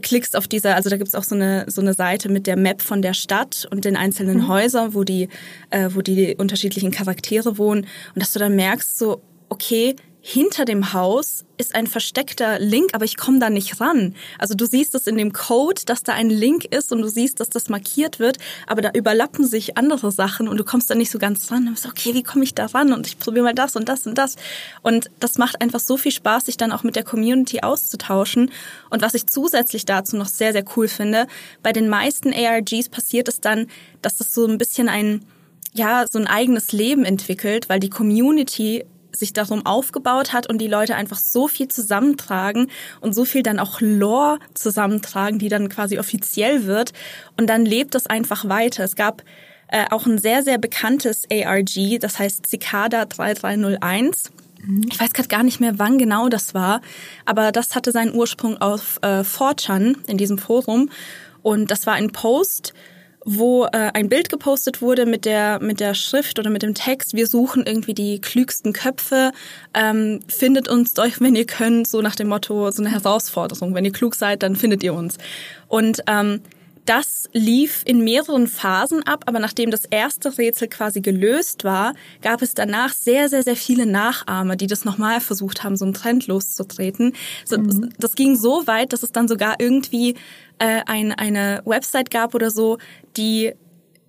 klickst 0.00 0.36
auf 0.36 0.48
dieser, 0.48 0.74
also 0.74 0.90
da 0.90 0.96
gibt's 0.96 1.14
auch 1.14 1.24
so 1.24 1.34
eine, 1.34 1.64
so 1.68 1.80
eine 1.80 1.94
Seite 1.94 2.28
mit 2.28 2.46
der 2.46 2.56
Map 2.56 2.80
von 2.80 3.02
der 3.02 3.14
Stadt 3.14 3.68
und 3.70 3.84
den 3.84 3.96
einzelnen 3.96 4.38
mhm. 4.38 4.48
Häusern, 4.48 4.94
wo 4.94 5.04
die, 5.04 5.28
äh, 5.70 5.90
wo 5.92 6.00
die 6.00 6.36
unterschiedlichen 6.36 6.90
Charaktere 6.90 7.58
wohnen 7.58 7.86
und 8.14 8.22
dass 8.22 8.32
du 8.32 8.38
dann 8.38 8.56
merkst, 8.56 8.98
so, 8.98 9.22
okay, 9.48 9.96
hinter 10.24 10.64
dem 10.64 10.92
Haus 10.92 11.44
ist 11.58 11.74
ein 11.74 11.88
versteckter 11.88 12.60
Link, 12.60 12.90
aber 12.94 13.04
ich 13.04 13.16
komme 13.16 13.40
da 13.40 13.50
nicht 13.50 13.80
ran. 13.80 14.14
Also 14.38 14.54
du 14.54 14.66
siehst 14.66 14.94
es 14.94 15.08
in 15.08 15.16
dem 15.16 15.32
Code, 15.32 15.82
dass 15.84 16.04
da 16.04 16.12
ein 16.12 16.30
Link 16.30 16.64
ist 16.64 16.92
und 16.92 17.02
du 17.02 17.08
siehst, 17.08 17.40
dass 17.40 17.50
das 17.50 17.68
markiert 17.68 18.20
wird, 18.20 18.38
aber 18.68 18.82
da 18.82 18.92
überlappen 18.94 19.44
sich 19.44 19.76
andere 19.76 20.12
Sachen 20.12 20.46
und 20.46 20.58
du 20.58 20.64
kommst 20.64 20.88
da 20.90 20.94
nicht 20.94 21.10
so 21.10 21.18
ganz 21.18 21.50
ran. 21.50 21.66
Du 21.66 21.72
bist 21.72 21.86
okay, 21.86 22.14
wie 22.14 22.22
komme 22.22 22.44
ich 22.44 22.54
da 22.54 22.66
ran? 22.66 22.92
Und 22.92 23.08
ich 23.08 23.18
probiere 23.18 23.46
mal 23.46 23.54
das 23.54 23.74
und 23.74 23.88
das 23.88 24.06
und 24.06 24.16
das. 24.16 24.36
Und 24.80 25.10
das 25.18 25.38
macht 25.38 25.60
einfach 25.60 25.80
so 25.80 25.96
viel 25.96 26.12
Spaß, 26.12 26.46
sich 26.46 26.56
dann 26.56 26.70
auch 26.70 26.84
mit 26.84 26.94
der 26.94 27.04
Community 27.04 27.60
auszutauschen. 27.60 28.52
Und 28.90 29.02
was 29.02 29.14
ich 29.14 29.26
zusätzlich 29.26 29.86
dazu 29.86 30.16
noch 30.16 30.28
sehr, 30.28 30.52
sehr 30.52 30.64
cool 30.76 30.86
finde, 30.86 31.26
bei 31.64 31.72
den 31.72 31.88
meisten 31.88 32.32
ARGs 32.32 32.90
passiert 32.90 33.26
es 33.26 33.40
dann, 33.40 33.66
dass 34.02 34.18
das 34.18 34.32
so 34.32 34.46
ein 34.46 34.58
bisschen 34.58 34.88
ein 34.88 35.24
ja, 35.74 36.04
so 36.06 36.18
ein 36.18 36.26
eigenes 36.26 36.72
Leben 36.72 37.04
entwickelt, 37.04 37.68
weil 37.70 37.80
die 37.80 37.88
Community 37.88 38.84
sich 39.14 39.32
darum 39.32 39.66
aufgebaut 39.66 40.32
hat 40.32 40.48
und 40.48 40.58
die 40.58 40.68
Leute 40.68 40.94
einfach 40.94 41.18
so 41.18 41.48
viel 41.48 41.68
zusammentragen 41.68 42.68
und 43.00 43.14
so 43.14 43.24
viel 43.24 43.42
dann 43.42 43.58
auch 43.58 43.80
Lore 43.80 44.38
zusammentragen, 44.54 45.38
die 45.38 45.48
dann 45.48 45.68
quasi 45.68 45.98
offiziell 45.98 46.66
wird. 46.66 46.92
Und 47.36 47.48
dann 47.48 47.64
lebt 47.64 47.94
das 47.94 48.06
einfach 48.06 48.48
weiter. 48.48 48.84
Es 48.84 48.96
gab 48.96 49.22
äh, 49.68 49.86
auch 49.90 50.06
ein 50.06 50.18
sehr, 50.18 50.42
sehr 50.42 50.58
bekanntes 50.58 51.24
ARG, 51.30 51.98
das 51.98 52.18
heißt 52.18 52.46
Cicada 52.46 53.06
3301. 53.06 54.30
Mhm. 54.62 54.86
Ich 54.90 55.00
weiß 55.00 55.12
gerade 55.12 55.28
gar 55.28 55.42
nicht 55.42 55.60
mehr, 55.60 55.78
wann 55.78 55.98
genau 55.98 56.28
das 56.28 56.54
war, 56.54 56.80
aber 57.24 57.52
das 57.52 57.74
hatte 57.74 57.90
seinen 57.90 58.14
Ursprung 58.14 58.58
auf 58.58 58.98
äh, 59.02 59.20
4chan 59.20 59.96
in 60.06 60.18
diesem 60.18 60.38
Forum. 60.38 60.90
Und 61.42 61.70
das 61.70 61.86
war 61.86 61.94
ein 61.94 62.12
Post, 62.12 62.72
wo 63.24 63.64
äh, 63.66 63.90
ein 63.94 64.08
Bild 64.08 64.28
gepostet 64.28 64.82
wurde 64.82 65.06
mit 65.06 65.24
der 65.24 65.60
mit 65.60 65.80
der 65.80 65.94
Schrift 65.94 66.38
oder 66.38 66.50
mit 66.50 66.62
dem 66.62 66.74
Text. 66.74 67.14
Wir 67.14 67.26
suchen 67.26 67.64
irgendwie 67.66 67.94
die 67.94 68.20
klügsten 68.20 68.72
Köpfe. 68.72 69.32
Ähm, 69.74 70.20
findet 70.28 70.68
uns 70.68 70.94
doch, 70.94 71.06
wenn 71.20 71.34
ihr 71.34 71.46
könnt, 71.46 71.86
so 71.86 72.02
nach 72.02 72.16
dem 72.16 72.28
Motto 72.28 72.70
so 72.70 72.82
eine 72.82 72.92
Herausforderung. 72.92 73.74
Wenn 73.74 73.84
ihr 73.84 73.92
klug 73.92 74.14
seid, 74.14 74.42
dann 74.42 74.56
findet 74.56 74.82
ihr 74.82 74.94
uns. 74.94 75.18
Und 75.68 76.02
ähm, 76.06 76.40
das 76.84 77.28
lief 77.32 77.82
in 77.84 78.02
mehreren 78.02 78.48
Phasen 78.48 79.04
ab, 79.04 79.24
aber 79.26 79.38
nachdem 79.38 79.70
das 79.70 79.84
erste 79.84 80.36
Rätsel 80.36 80.66
quasi 80.66 81.00
gelöst 81.00 81.62
war, 81.62 81.94
gab 82.22 82.42
es 82.42 82.54
danach 82.54 82.92
sehr, 82.92 83.28
sehr, 83.28 83.44
sehr 83.44 83.54
viele 83.54 83.86
Nachahmer, 83.86 84.56
die 84.56 84.66
das 84.66 84.84
nochmal 84.84 85.20
versucht 85.20 85.62
haben, 85.62 85.76
so 85.76 85.84
einen 85.84 85.94
Trend 85.94 86.26
loszutreten. 86.26 87.14
So, 87.44 87.58
mhm. 87.58 87.92
Das 87.98 88.16
ging 88.16 88.34
so 88.34 88.66
weit, 88.66 88.92
dass 88.92 89.04
es 89.04 89.12
dann 89.12 89.28
sogar 89.28 89.60
irgendwie 89.60 90.16
äh, 90.62 90.82
ein, 90.86 91.10
eine 91.12 91.60
Website 91.64 92.10
gab 92.10 92.34
oder 92.34 92.50
so, 92.50 92.78
die 93.16 93.52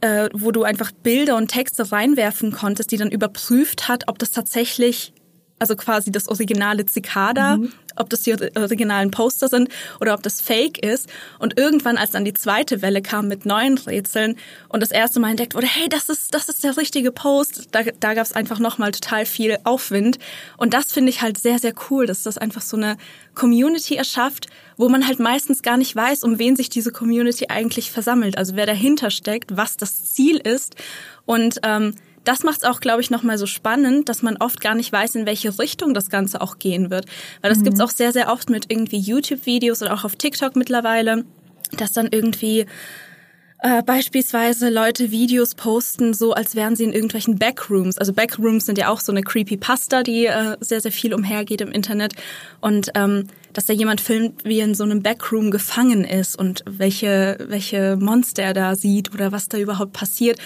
äh, 0.02 0.30
wo 0.34 0.52
du 0.52 0.64
einfach 0.64 0.92
Bilder 0.92 1.36
und 1.36 1.48
Texte 1.48 1.92
reinwerfen 1.92 2.52
konntest, 2.52 2.92
die 2.92 2.98
dann 2.98 3.10
überprüft 3.10 3.88
hat, 3.88 4.04
ob 4.08 4.20
das 4.20 4.32
tatsächlich 4.32 5.14
also 5.60 5.78
quasi 5.78 6.12
das 6.12 6.28
originale 6.28 6.86
Cicada, 6.86 7.56
mhm. 7.56 7.72
ob 7.96 8.10
das 8.10 8.24
die 8.24 8.34
originalen 8.34 9.12
Poster 9.12 9.48
sind 9.48 9.70
oder 10.02 10.14
ob 10.14 10.22
das 10.22 10.42
Fake 10.42 10.84
ist. 10.84 11.08
Und 11.40 11.58
irgendwann, 11.58 11.96
als 11.96 12.12
dann 12.12 12.26
die 12.26 12.34
zweite 12.34 12.82
Welle 12.82 13.02
kam 13.02 13.30
mit 13.30 13.46
neuen 13.46 13.78
Rätseln 13.78 14.36
und 14.68 14.84
das 14.84 14.92
erste 14.92 15.22
Mal 15.22 15.30
entdeckt 15.30 15.56
wurde, 15.56 15.68
hey, 15.68 15.88
das 15.88 16.10
ist, 16.10 16.34
das 16.34 16.50
ist 16.50 16.66
der 16.66 16.76
richtige 16.76 17.14
Post, 17.14 17.70
da, 17.72 17.84
da 17.84 18.14
gab 18.14 18.26
es 18.26 18.34
einfach 18.34 18.60
nochmal 18.60 18.92
total 18.92 19.26
viel 19.26 19.58
Aufwind. 19.64 20.20
Und 20.58 20.74
das 20.74 20.92
finde 20.92 21.12
ich 21.12 21.22
halt 21.22 21.38
sehr, 21.38 21.60
sehr 21.60 21.74
cool, 21.90 22.08
dass 22.08 22.24
das 22.24 22.38
einfach 22.38 22.62
so 22.62 22.76
eine 22.76 22.98
Community 23.34 23.96
erschafft, 23.96 24.48
wo 24.78 24.90
man 24.90 25.08
halt 25.08 25.20
meistens 25.20 25.62
gar 25.62 25.78
nicht 25.78 25.96
weiß, 25.96 26.24
um 26.24 26.40
wen 26.40 26.56
sich 26.56 26.70
diese 26.70 26.92
Community 26.92 27.48
eigentlich 27.50 27.92
versammelt. 27.92 28.38
Also 28.38 28.56
wer 28.56 28.66
dahinter 28.66 29.10
steckt, 29.10 29.56
was 29.58 29.78
das 29.78 30.14
Ziel 30.14 30.38
ist. 30.38 30.76
Und 31.26 31.60
ähm, 31.64 31.96
das 32.24 32.44
macht 32.44 32.58
es 32.60 32.64
auch, 32.64 32.80
glaube 32.80 33.02
ich, 33.02 33.10
nochmal 33.10 33.38
so 33.38 33.46
spannend, 33.46 34.08
dass 34.10 34.22
man 34.22 34.38
oft 34.38 34.62
gar 34.62 34.76
nicht 34.76 34.92
weiß, 34.92 35.16
in 35.16 35.26
welche 35.26 35.60
Richtung 35.60 35.94
das 35.94 36.10
Ganze 36.10 36.42
auch 36.42 36.58
gehen 36.58 36.90
wird. 36.90 37.06
Weil 37.42 37.50
das 37.50 37.60
mhm. 37.60 37.64
gibt's 37.64 37.82
auch 37.82 37.90
sehr, 37.90 38.14
sehr 38.14 38.32
oft 38.32 38.50
mit 38.50 38.72
irgendwie 38.72 38.98
YouTube-Videos 38.98 39.82
oder 39.82 39.94
auch 39.94 40.04
auf 40.04 40.16
TikTok 40.16 40.56
mittlerweile, 40.56 41.26
dass 41.78 41.92
dann 41.92 42.08
irgendwie 42.12 42.66
äh, 43.64 43.82
beispielsweise 43.82 44.70
Leute 44.70 45.12
Videos 45.12 45.56
posten, 45.56 46.14
so 46.14 46.34
als 46.34 46.54
wären 46.54 46.76
sie 46.76 46.84
in 46.84 46.92
irgendwelchen 46.92 47.40
Backrooms. 47.40 47.98
Also 47.98 48.12
Backrooms 48.12 48.66
sind 48.66 48.78
ja 48.78 48.90
auch 48.90 49.00
so 49.00 49.14
eine 49.14 49.22
Creepypasta, 49.22 50.04
die 50.04 50.26
äh, 50.26 50.58
sehr, 50.60 50.82
sehr 50.82 50.92
viel 50.92 51.14
umhergeht 51.14 51.62
im 51.62 51.72
Internet. 51.72 52.14
Und 52.60 52.92
ähm, 52.94 53.28
dass 53.54 53.66
da 53.66 53.74
jemand 53.74 54.02
filmt, 54.02 54.44
wie 54.44 54.60
er 54.60 54.66
in 54.66 54.76
so 54.76 54.84
einem 54.84 55.02
Backroom 55.02 55.50
gefangen 55.50 56.04
ist 56.04 56.38
und 56.38 56.64
welche, 56.68 57.38
welche 57.48 57.96
Monster 57.96 58.44
er 58.44 58.54
da 58.54 58.76
sieht 58.76 59.14
oder 59.14 59.32
was 59.32 59.48
da 59.48 59.58
überhaupt 59.58 59.94
passiert. 59.94 60.40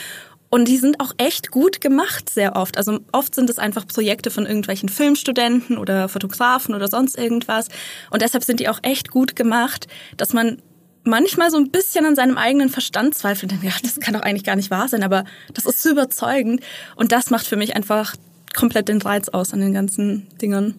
Und 0.50 0.68
die 0.68 0.78
sind 0.78 1.00
auch 1.00 1.14
echt 1.18 1.52
gut 1.52 1.82
gemacht, 1.82 2.30
sehr 2.30 2.56
oft. 2.56 2.78
Also 2.78 3.00
oft 3.12 3.34
sind 3.34 3.50
es 3.50 3.58
einfach 3.58 3.88
Projekte 3.88 4.30
von 4.30 4.46
irgendwelchen 4.46 4.90
Filmstudenten 4.90 5.78
oder 5.78 6.08
Fotografen 6.08 6.76
oder 6.76 6.88
sonst 6.88 7.18
irgendwas. 7.18 7.68
Und 8.12 8.22
deshalb 8.22 8.44
sind 8.44 8.60
die 8.60 8.70
auch 8.70 8.80
echt 8.84 9.10
gut 9.10 9.36
gemacht, 9.36 9.88
dass 10.18 10.34
man 10.34 10.62
manchmal 11.08 11.50
so 11.50 11.58
ein 11.58 11.72
bisschen 11.72 12.06
an 12.06 12.16
seinem 12.16 12.38
eigenen 12.38 12.70
Verstand 12.70 13.16
zweifelt. 13.16 13.54
Ja, 13.62 13.72
das 13.82 14.00
kann 14.00 14.14
doch 14.14 14.22
eigentlich 14.22 14.44
gar 14.44 14.56
nicht 14.56 14.72
wahr 14.72 14.88
sein, 14.88 15.04
aber 15.04 15.26
das 15.54 15.66
ist 15.66 15.82
so 15.82 15.90
überzeugend. 15.90 16.62
Und 16.96 17.12
das 17.12 17.30
macht 17.30 17.48
für 17.48 17.58
mich 17.58 17.76
einfach 17.76 18.16
komplett 18.56 18.90
den 18.90 19.02
Reiz 19.02 19.30
aus 19.30 19.54
an 19.54 19.60
den 19.60 19.74
ganzen 19.74 20.28
Dingern. 20.42 20.76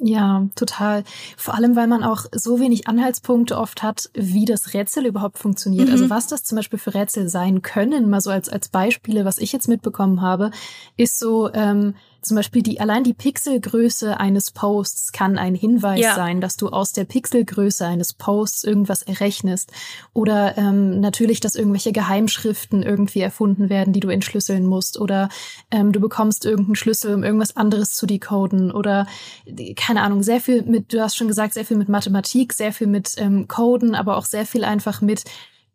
Ja, 0.00 0.46
total. 0.54 1.02
Vor 1.36 1.54
allem, 1.54 1.74
weil 1.74 1.88
man 1.88 2.04
auch 2.04 2.26
so 2.32 2.60
wenig 2.60 2.86
Anhaltspunkte 2.86 3.58
oft 3.58 3.82
hat, 3.82 4.10
wie 4.14 4.44
das 4.44 4.72
Rätsel 4.72 5.06
überhaupt 5.06 5.38
funktioniert. 5.38 5.90
Also 5.90 6.04
mhm. 6.04 6.12
Also 6.12 6.14
was 6.14 6.26
das 6.28 6.44
zum 6.44 6.56
Beispiel 6.56 6.78
für 6.78 6.94
Rätsel 6.94 7.28
sein 7.28 7.62
können, 7.62 8.08
mal 8.08 8.20
so 8.20 8.30
als, 8.30 8.48
als 8.48 8.68
Beispiele, 8.68 9.24
was 9.24 9.38
ich 9.38 9.52
jetzt 9.52 9.66
mitbekommen 9.66 10.22
habe, 10.22 10.52
ist 10.96 11.18
so, 11.18 11.52
ähm, 11.52 11.94
zum 12.20 12.36
Beispiel 12.36 12.62
die, 12.62 12.80
allein 12.80 13.04
die 13.04 13.14
Pixelgröße 13.14 14.18
eines 14.18 14.50
Posts 14.50 15.12
kann 15.12 15.38
ein 15.38 15.54
Hinweis 15.54 16.00
ja. 16.00 16.14
sein, 16.14 16.40
dass 16.40 16.56
du 16.56 16.68
aus 16.68 16.92
der 16.92 17.04
Pixelgröße 17.04 17.86
eines 17.86 18.12
Posts 18.12 18.64
irgendwas 18.64 19.02
errechnest. 19.02 19.72
Oder 20.12 20.58
ähm, 20.58 21.00
natürlich, 21.00 21.40
dass 21.40 21.54
irgendwelche 21.54 21.92
Geheimschriften 21.92 22.82
irgendwie 22.82 23.20
erfunden 23.20 23.70
werden, 23.70 23.92
die 23.92 24.00
du 24.00 24.08
entschlüsseln 24.08 24.66
musst. 24.66 24.98
Oder 25.00 25.28
ähm, 25.70 25.92
du 25.92 26.00
bekommst 26.00 26.44
irgendeinen 26.44 26.76
Schlüssel, 26.76 27.14
um 27.14 27.22
irgendwas 27.22 27.56
anderes 27.56 27.94
zu 27.94 28.06
decoden. 28.06 28.72
Oder 28.72 29.06
keine 29.76 30.02
Ahnung, 30.02 30.22
sehr 30.22 30.40
viel 30.40 30.62
mit, 30.62 30.92
du 30.92 31.00
hast 31.00 31.16
schon 31.16 31.28
gesagt, 31.28 31.54
sehr 31.54 31.64
viel 31.64 31.76
mit 31.76 31.88
Mathematik, 31.88 32.52
sehr 32.52 32.72
viel 32.72 32.88
mit 32.88 33.14
ähm, 33.18 33.48
Coden, 33.48 33.94
aber 33.94 34.16
auch 34.16 34.24
sehr 34.24 34.46
viel 34.46 34.64
einfach 34.64 35.00
mit 35.00 35.24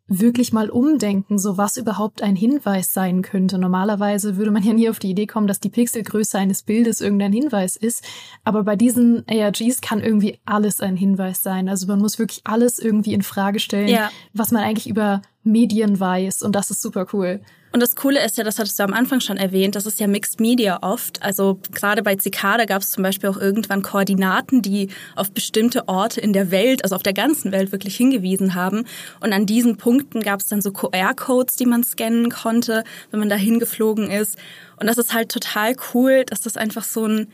wirklich 0.06 0.52
mal 0.52 0.68
umdenken, 0.68 1.38
so 1.38 1.56
was 1.56 1.76
überhaupt 1.76 2.22
ein 2.22 2.36
Hinweis 2.36 2.92
sein 2.92 3.22
könnte. 3.22 3.58
Normalerweise 3.58 4.36
würde 4.36 4.50
man 4.50 4.62
ja 4.62 4.74
nie 4.74 4.90
auf 4.90 4.98
die 4.98 5.10
Idee 5.10 5.26
kommen, 5.26 5.46
dass 5.46 5.60
die 5.60 5.70
Pixelgröße 5.70 6.38
eines 6.38 6.62
Bildes 6.62 7.00
irgendein 7.00 7.32
Hinweis 7.32 7.76
ist. 7.76 8.04
Aber 8.44 8.64
bei 8.64 8.76
diesen 8.76 9.24
ARGs 9.28 9.80
kann 9.80 10.00
irgendwie 10.00 10.38
alles 10.44 10.80
ein 10.80 10.96
Hinweis 10.96 11.42
sein. 11.42 11.68
Also 11.68 11.86
man 11.86 12.00
muss 12.00 12.18
wirklich 12.18 12.42
alles 12.44 12.78
irgendwie 12.78 13.14
in 13.14 13.22
Frage 13.22 13.60
stellen, 13.60 13.88
ja. 13.88 14.10
was 14.34 14.50
man 14.50 14.62
eigentlich 14.62 14.88
über 14.88 15.22
Medien 15.42 15.98
weiß. 15.98 16.42
Und 16.42 16.54
das 16.54 16.70
ist 16.70 16.82
super 16.82 17.06
cool. 17.14 17.40
Und 17.74 17.80
das 17.80 17.96
Coole 17.96 18.24
ist 18.24 18.38
ja, 18.38 18.44
das 18.44 18.60
hattest 18.60 18.78
du 18.78 18.84
am 18.84 18.92
Anfang 18.92 19.18
schon 19.18 19.36
erwähnt, 19.36 19.74
das 19.74 19.84
ist 19.84 19.98
ja 19.98 20.06
Mixed 20.06 20.38
Media 20.38 20.78
oft. 20.82 21.20
Also 21.24 21.58
gerade 21.72 22.04
bei 22.04 22.14
Cicada 22.14 22.66
gab 22.66 22.82
es 22.82 22.92
zum 22.92 23.02
Beispiel 23.02 23.28
auch 23.28 23.36
irgendwann 23.36 23.82
Koordinaten, 23.82 24.62
die 24.62 24.90
auf 25.16 25.32
bestimmte 25.32 25.88
Orte 25.88 26.20
in 26.20 26.32
der 26.32 26.52
Welt, 26.52 26.84
also 26.84 26.94
auf 26.94 27.02
der 27.02 27.14
ganzen 27.14 27.50
Welt 27.50 27.72
wirklich 27.72 27.96
hingewiesen 27.96 28.54
haben. 28.54 28.84
Und 29.18 29.32
an 29.32 29.44
diesen 29.44 29.76
Punkten 29.76 30.20
gab 30.20 30.38
es 30.38 30.46
dann 30.46 30.62
so 30.62 30.70
QR-Codes, 30.70 31.56
die 31.56 31.66
man 31.66 31.82
scannen 31.82 32.30
konnte, 32.30 32.84
wenn 33.10 33.18
man 33.18 33.28
da 33.28 33.34
hingeflogen 33.34 34.08
ist. 34.08 34.38
Und 34.78 34.86
das 34.86 34.96
ist 34.96 35.12
halt 35.12 35.32
total 35.32 35.74
cool, 35.92 36.22
dass 36.26 36.42
das 36.42 36.56
einfach 36.56 36.84
so 36.84 37.06
ein, 37.06 37.26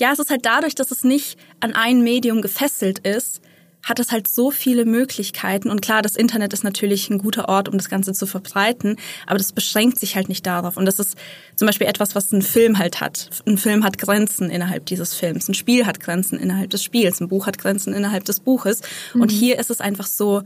ja, 0.00 0.10
es 0.12 0.18
ist 0.18 0.30
halt 0.30 0.44
dadurch, 0.44 0.74
dass 0.74 0.90
es 0.90 1.04
nicht 1.04 1.38
an 1.60 1.72
ein 1.72 2.02
Medium 2.02 2.42
gefesselt 2.42 2.98
ist, 3.06 3.40
hat 3.84 4.00
es 4.00 4.10
halt 4.10 4.26
so 4.28 4.50
viele 4.50 4.84
Möglichkeiten. 4.84 5.70
Und 5.70 5.82
klar, 5.82 6.02
das 6.02 6.16
Internet 6.16 6.52
ist 6.52 6.64
natürlich 6.64 7.10
ein 7.10 7.18
guter 7.18 7.48
Ort, 7.48 7.68
um 7.68 7.76
das 7.76 7.88
Ganze 7.88 8.12
zu 8.12 8.26
verbreiten, 8.26 8.96
aber 9.26 9.38
das 9.38 9.52
beschränkt 9.52 9.98
sich 9.98 10.16
halt 10.16 10.28
nicht 10.28 10.46
darauf. 10.46 10.76
Und 10.76 10.86
das 10.86 10.98
ist 10.98 11.16
zum 11.54 11.66
Beispiel 11.66 11.86
etwas, 11.86 12.14
was 12.14 12.32
ein 12.32 12.42
Film 12.42 12.78
halt 12.78 13.00
hat. 13.00 13.30
Ein 13.46 13.58
Film 13.58 13.84
hat 13.84 13.98
Grenzen 13.98 14.50
innerhalb 14.50 14.86
dieses 14.86 15.14
Films. 15.14 15.48
Ein 15.48 15.54
Spiel 15.54 15.86
hat 15.86 16.00
Grenzen 16.00 16.38
innerhalb 16.38 16.70
des 16.70 16.82
Spiels. 16.82 17.20
Ein 17.20 17.28
Buch 17.28 17.46
hat 17.46 17.58
Grenzen 17.58 17.92
innerhalb 17.92 18.24
des 18.24 18.40
Buches. 18.40 18.80
Mhm. 19.14 19.22
Und 19.22 19.30
hier 19.30 19.58
ist 19.58 19.70
es 19.70 19.80
einfach 19.80 20.06
so, 20.06 20.42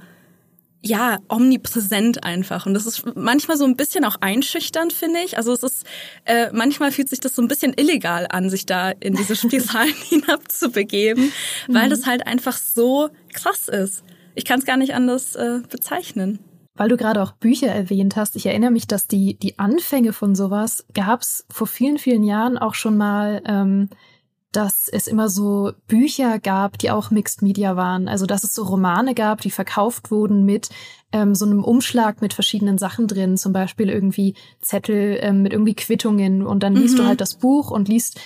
ja, 0.81 1.19
omnipräsent 1.29 2.23
einfach. 2.25 2.67
Und 2.67 2.75
das 2.75 2.87
ist 2.87 3.05
manchmal 3.17 3.57
so 3.57 3.65
ein 3.65 3.77
bisschen 3.77 4.05
auch 4.05 4.17
einschüchternd, 4.21 4.93
finde 4.93 5.21
ich. 5.21 5.37
Also 5.37 5.53
es 5.53 5.63
ist, 5.63 5.85
äh, 6.25 6.51
manchmal 6.53 6.93
fühlt 6.93 7.09
sich 7.09 7.21
das 7.21 7.35
so 7.35 7.43
ein 7.43 7.49
bisschen 7.49 7.73
illegal 7.77 8.27
an, 8.31 8.49
sich 8.49 8.65
da 8.65 8.91
in 8.91 9.15
diese 9.15 9.35
Spiralen 9.37 9.95
hinabzubegeben, 10.09 11.33
weil 11.67 11.87
mhm. 11.87 11.91
das 11.91 12.07
halt 12.07 12.27
einfach 12.27 12.57
so 12.57 13.09
krass 13.33 13.69
ist. 13.69 14.05
Ich 14.35 14.45
kann 14.45 14.61
es 14.61 14.67
gar 14.67 14.77
nicht 14.77 14.95
anders 14.95 15.35
äh, 15.35 15.61
bezeichnen. 15.69 16.39
Weil 16.75 16.89
du 16.89 16.97
gerade 16.97 17.21
auch 17.23 17.33
Bücher 17.33 17.67
erwähnt 17.67 18.15
hast, 18.15 18.37
ich 18.37 18.47
erinnere 18.47 18.71
mich, 18.71 18.87
dass 18.87 19.09
die, 19.09 19.37
die 19.37 19.59
Anfänge 19.59 20.13
von 20.13 20.37
sowas 20.37 20.87
gab 20.95 21.23
es 21.23 21.45
vor 21.51 21.67
vielen, 21.67 21.99
vielen 21.99 22.23
Jahren 22.23 22.57
auch 22.57 22.75
schon 22.75 22.97
mal 22.97 23.43
ähm, 23.47 23.89
dass 24.53 24.89
es 24.89 25.07
immer 25.07 25.29
so 25.29 25.73
Bücher 25.87 26.39
gab, 26.39 26.79
die 26.79 26.91
auch 26.91 27.11
Mixed 27.11 27.43
Media 27.43 27.77
waren. 27.77 28.09
Also 28.09 28.25
dass 28.25 28.45
es 28.45 28.55
so 28.55 28.63
Romane 28.65 29.15
gab, 29.15 29.43
die 29.43 29.51
verkauft 29.51 30.11
wurden 30.11 30.45
mit 30.45 30.71
ähm, 31.13 31.35
so 31.35 31.45
einem 31.45 31.65
Umschlag 31.65 32.21
mit 32.21 32.35
verschiedenen 32.35 32.79
Sachen 32.79 33.07
drin, 33.07 33.37
zum 33.37 33.53
Beispiel 33.53 33.89
irgendwie 33.89 34.35
Zettel 34.61 35.19
ähm, 35.21 35.43
mit 35.43 35.53
irgendwie 35.53 35.75
Quittungen 35.75 36.47
und 36.47 36.63
dann 36.63 36.75
liest 36.75 36.95
mhm. 36.95 37.03
du 37.03 37.07
halt 37.07 37.21
das 37.21 37.35
Buch 37.35 37.71
und 37.71 37.89
liest, 37.89 38.21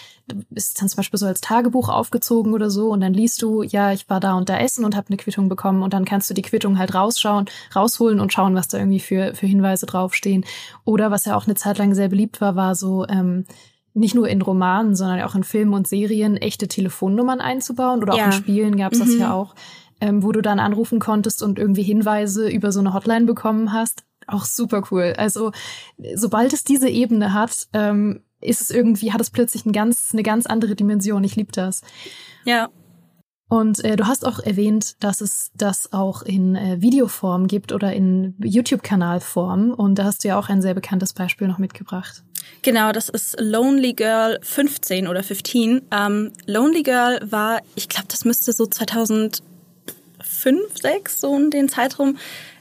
ist 0.50 0.80
dann 0.80 0.88
zum 0.88 0.96
Beispiel 0.96 1.18
so 1.18 1.26
als 1.26 1.40
Tagebuch 1.40 1.88
aufgezogen 1.88 2.54
oder 2.54 2.70
so 2.70 2.90
und 2.90 3.00
dann 3.00 3.14
liest 3.14 3.42
du, 3.42 3.62
ja, 3.62 3.92
ich 3.92 4.08
war 4.08 4.18
da 4.18 4.34
und 4.34 4.48
da 4.48 4.58
essen 4.58 4.84
und 4.84 4.96
habe 4.96 5.08
eine 5.08 5.16
Quittung 5.16 5.48
bekommen 5.48 5.82
und 5.82 5.92
dann 5.92 6.04
kannst 6.04 6.30
du 6.30 6.34
die 6.34 6.42
Quittung 6.42 6.78
halt 6.78 6.94
rausschauen, 6.94 7.46
rausholen 7.74 8.18
und 8.18 8.32
schauen, 8.32 8.54
was 8.54 8.68
da 8.68 8.78
irgendwie 8.78 9.00
für, 9.00 9.34
für 9.34 9.46
Hinweise 9.46 9.86
draufstehen. 9.86 10.44
Oder 10.84 11.10
was 11.10 11.24
ja 11.24 11.36
auch 11.36 11.46
eine 11.46 11.54
Zeit 11.54 11.78
lang 11.78 11.94
sehr 11.94 12.08
beliebt 12.08 12.40
war, 12.40 12.56
war 12.56 12.74
so 12.74 13.06
ähm, 13.06 13.44
nicht 13.94 14.14
nur 14.14 14.28
in 14.28 14.42
Romanen, 14.42 14.94
sondern 14.94 15.20
auch 15.22 15.34
in 15.34 15.44
Filmen 15.44 15.74
und 15.74 15.86
Serien 15.86 16.36
echte 16.36 16.68
Telefonnummern 16.68 17.40
einzubauen 17.40 18.02
oder 18.02 18.14
auch 18.14 18.18
ja. 18.18 18.26
in 18.26 18.32
Spielen 18.32 18.76
gab 18.76 18.92
es 18.92 18.98
mhm. 18.98 19.04
das 19.04 19.14
ja 19.16 19.32
auch, 19.32 19.54
ähm, 20.00 20.22
wo 20.22 20.32
du 20.32 20.40
dann 20.40 20.58
anrufen 20.58 20.98
konntest 20.98 21.42
und 21.42 21.58
irgendwie 21.58 21.82
Hinweise 21.82 22.48
über 22.48 22.72
so 22.72 22.80
eine 22.80 22.94
Hotline 22.94 23.26
bekommen 23.26 23.72
hast. 23.72 24.04
Auch 24.26 24.44
super 24.44 24.82
cool. 24.90 25.14
Also 25.16 25.52
sobald 26.14 26.52
es 26.52 26.64
diese 26.64 26.88
Ebene 26.88 27.34
hat, 27.34 27.68
ähm, 27.72 28.22
ist 28.40 28.60
es 28.60 28.70
irgendwie, 28.70 29.12
hat 29.12 29.20
es 29.20 29.30
plötzlich 29.30 29.66
ein 29.66 29.72
ganz, 29.72 30.10
eine 30.12 30.22
ganz 30.22 30.46
andere 30.46 30.74
Dimension. 30.74 31.22
Ich 31.24 31.36
liebe 31.36 31.52
das. 31.52 31.82
Ja, 32.44 32.70
und 33.52 33.84
äh, 33.84 33.96
du 33.96 34.06
hast 34.06 34.26
auch 34.26 34.38
erwähnt, 34.38 34.96
dass 35.00 35.20
es 35.20 35.50
das 35.54 35.92
auch 35.92 36.22
in 36.22 36.56
äh, 36.56 36.80
Videoform 36.80 37.48
gibt 37.48 37.72
oder 37.72 37.92
in 37.92 38.34
YouTube-Kanalform. 38.42 39.72
Und 39.72 39.96
da 39.96 40.04
hast 40.04 40.24
du 40.24 40.28
ja 40.28 40.38
auch 40.38 40.48
ein 40.48 40.62
sehr 40.62 40.72
bekanntes 40.72 41.12
Beispiel 41.12 41.48
noch 41.48 41.58
mitgebracht. 41.58 42.24
Genau, 42.62 42.92
das 42.92 43.08
ist 43.08 43.40
Lonely 43.40 43.92
Girl 43.94 44.38
15 44.42 45.08
oder 45.08 45.22
15. 45.22 45.82
Ähm, 45.90 46.32
Lonely 46.46 46.82
Girl 46.82 47.20
war, 47.24 47.60
ich 47.74 47.88
glaube, 47.88 48.08
das 48.08 48.24
müsste 48.24 48.52
so 48.52 48.66
2005, 48.66 49.42
6 50.80 51.20
so 51.20 51.36
in 51.36 51.50
den 51.50 51.68
Zeitraum 51.68 52.16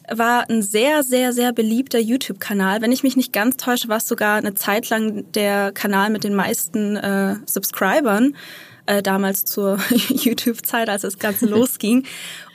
war 0.10 0.50
ein 0.50 0.62
sehr, 0.62 1.04
sehr, 1.04 1.34
sehr 1.34 1.54
beliebter 1.54 2.00
YouTube-Kanal. 2.00 2.82
Wenn 2.82 2.92
ich 2.92 3.04
mich 3.04 3.16
nicht 3.16 3.34
ganz 3.34 3.58
täusche, 3.58 3.88
war 3.88 3.98
es 3.98 4.08
sogar 4.08 4.38
eine 4.38 4.56
Zeit 4.56 4.90
lang 4.90 5.32
der 5.34 5.72
Kanal 5.72 6.10
mit 6.10 6.24
den 6.24 6.36
meisten 6.36 6.96
äh, 6.96 7.36
Subscribern 7.46 8.36
äh, 8.86 9.02
damals 9.02 9.46
zur 9.46 9.80
YouTube-Zeit, 10.10 10.90
als 10.90 11.04
das 11.04 11.20
Ganze 11.20 11.46
losging. 11.48 12.06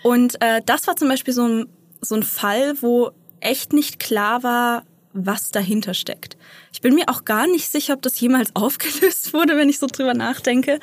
Und 0.02 0.40
äh, 0.42 0.60
das 0.64 0.86
war 0.86 0.96
zum 0.96 1.08
Beispiel 1.08 1.34
so 1.34 1.46
ein, 1.46 1.66
so 2.00 2.14
ein 2.14 2.22
Fall, 2.22 2.74
wo 2.82 3.10
echt 3.40 3.72
nicht 3.72 3.98
klar 3.98 4.42
war, 4.42 4.84
was 5.16 5.50
dahinter 5.50 5.94
steckt. 5.94 6.36
Ich 6.72 6.80
bin 6.80 6.94
mir 6.94 7.08
auch 7.08 7.24
gar 7.24 7.46
nicht 7.46 7.68
sicher, 7.68 7.94
ob 7.94 8.02
das 8.02 8.20
jemals 8.20 8.50
aufgelöst 8.54 9.32
wurde, 9.32 9.56
wenn 9.56 9.68
ich 9.68 9.78
so 9.78 9.86
drüber 9.86 10.14
nachdenke. 10.14 10.78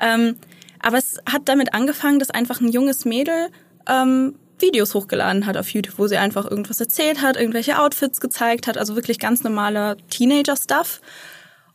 Ähm, 0.00 0.36
aber 0.80 0.98
es 0.98 1.18
hat 1.30 1.42
damit 1.48 1.74
angefangen, 1.74 2.18
dass 2.18 2.30
einfach 2.30 2.60
ein 2.60 2.70
junges 2.70 3.04
Mädel 3.04 3.48
ähm, 3.88 4.34
Videos 4.58 4.94
hochgeladen 4.94 5.46
hat 5.46 5.56
auf 5.56 5.68
YouTube, 5.70 5.98
wo 5.98 6.06
sie 6.06 6.16
einfach 6.16 6.50
irgendwas 6.50 6.80
erzählt 6.80 7.20
hat, 7.20 7.36
irgendwelche 7.36 7.78
Outfits 7.78 8.20
gezeigt 8.20 8.66
hat, 8.66 8.78
also 8.78 8.94
wirklich 8.94 9.18
ganz 9.18 9.42
normaler 9.42 9.96
Teenager-Stuff. 10.10 11.00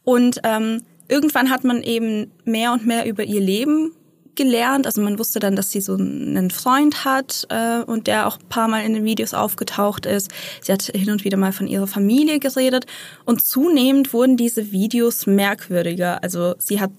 Und 0.03 0.39
ähm, 0.43 0.83
irgendwann 1.07 1.49
hat 1.49 1.63
man 1.63 1.83
eben 1.83 2.31
mehr 2.43 2.73
und 2.73 2.87
mehr 2.87 3.05
über 3.05 3.23
ihr 3.23 3.41
Leben 3.41 3.93
gelernt. 4.35 4.85
Also 4.85 5.01
man 5.01 5.19
wusste 5.19 5.39
dann, 5.39 5.55
dass 5.55 5.71
sie 5.71 5.81
so 5.81 5.95
einen 5.95 6.51
Freund 6.51 7.05
hat 7.05 7.45
äh, 7.49 7.81
und 7.83 8.07
der 8.07 8.27
auch 8.27 8.37
ein 8.37 8.49
paar 8.49 8.67
Mal 8.67 8.85
in 8.85 8.93
den 8.93 9.03
Videos 9.03 9.33
aufgetaucht 9.33 10.05
ist. 10.05 10.31
Sie 10.61 10.71
hat 10.71 10.83
hin 10.83 11.11
und 11.11 11.23
wieder 11.23 11.37
mal 11.37 11.53
von 11.53 11.67
ihrer 11.67 11.87
Familie 11.87 12.39
geredet 12.39 12.85
und 13.25 13.43
zunehmend 13.43 14.13
wurden 14.13 14.37
diese 14.37 14.71
Videos 14.71 15.25
merkwürdiger. 15.27 16.23
Also 16.23 16.55
sie 16.57 16.79
hat 16.79 16.91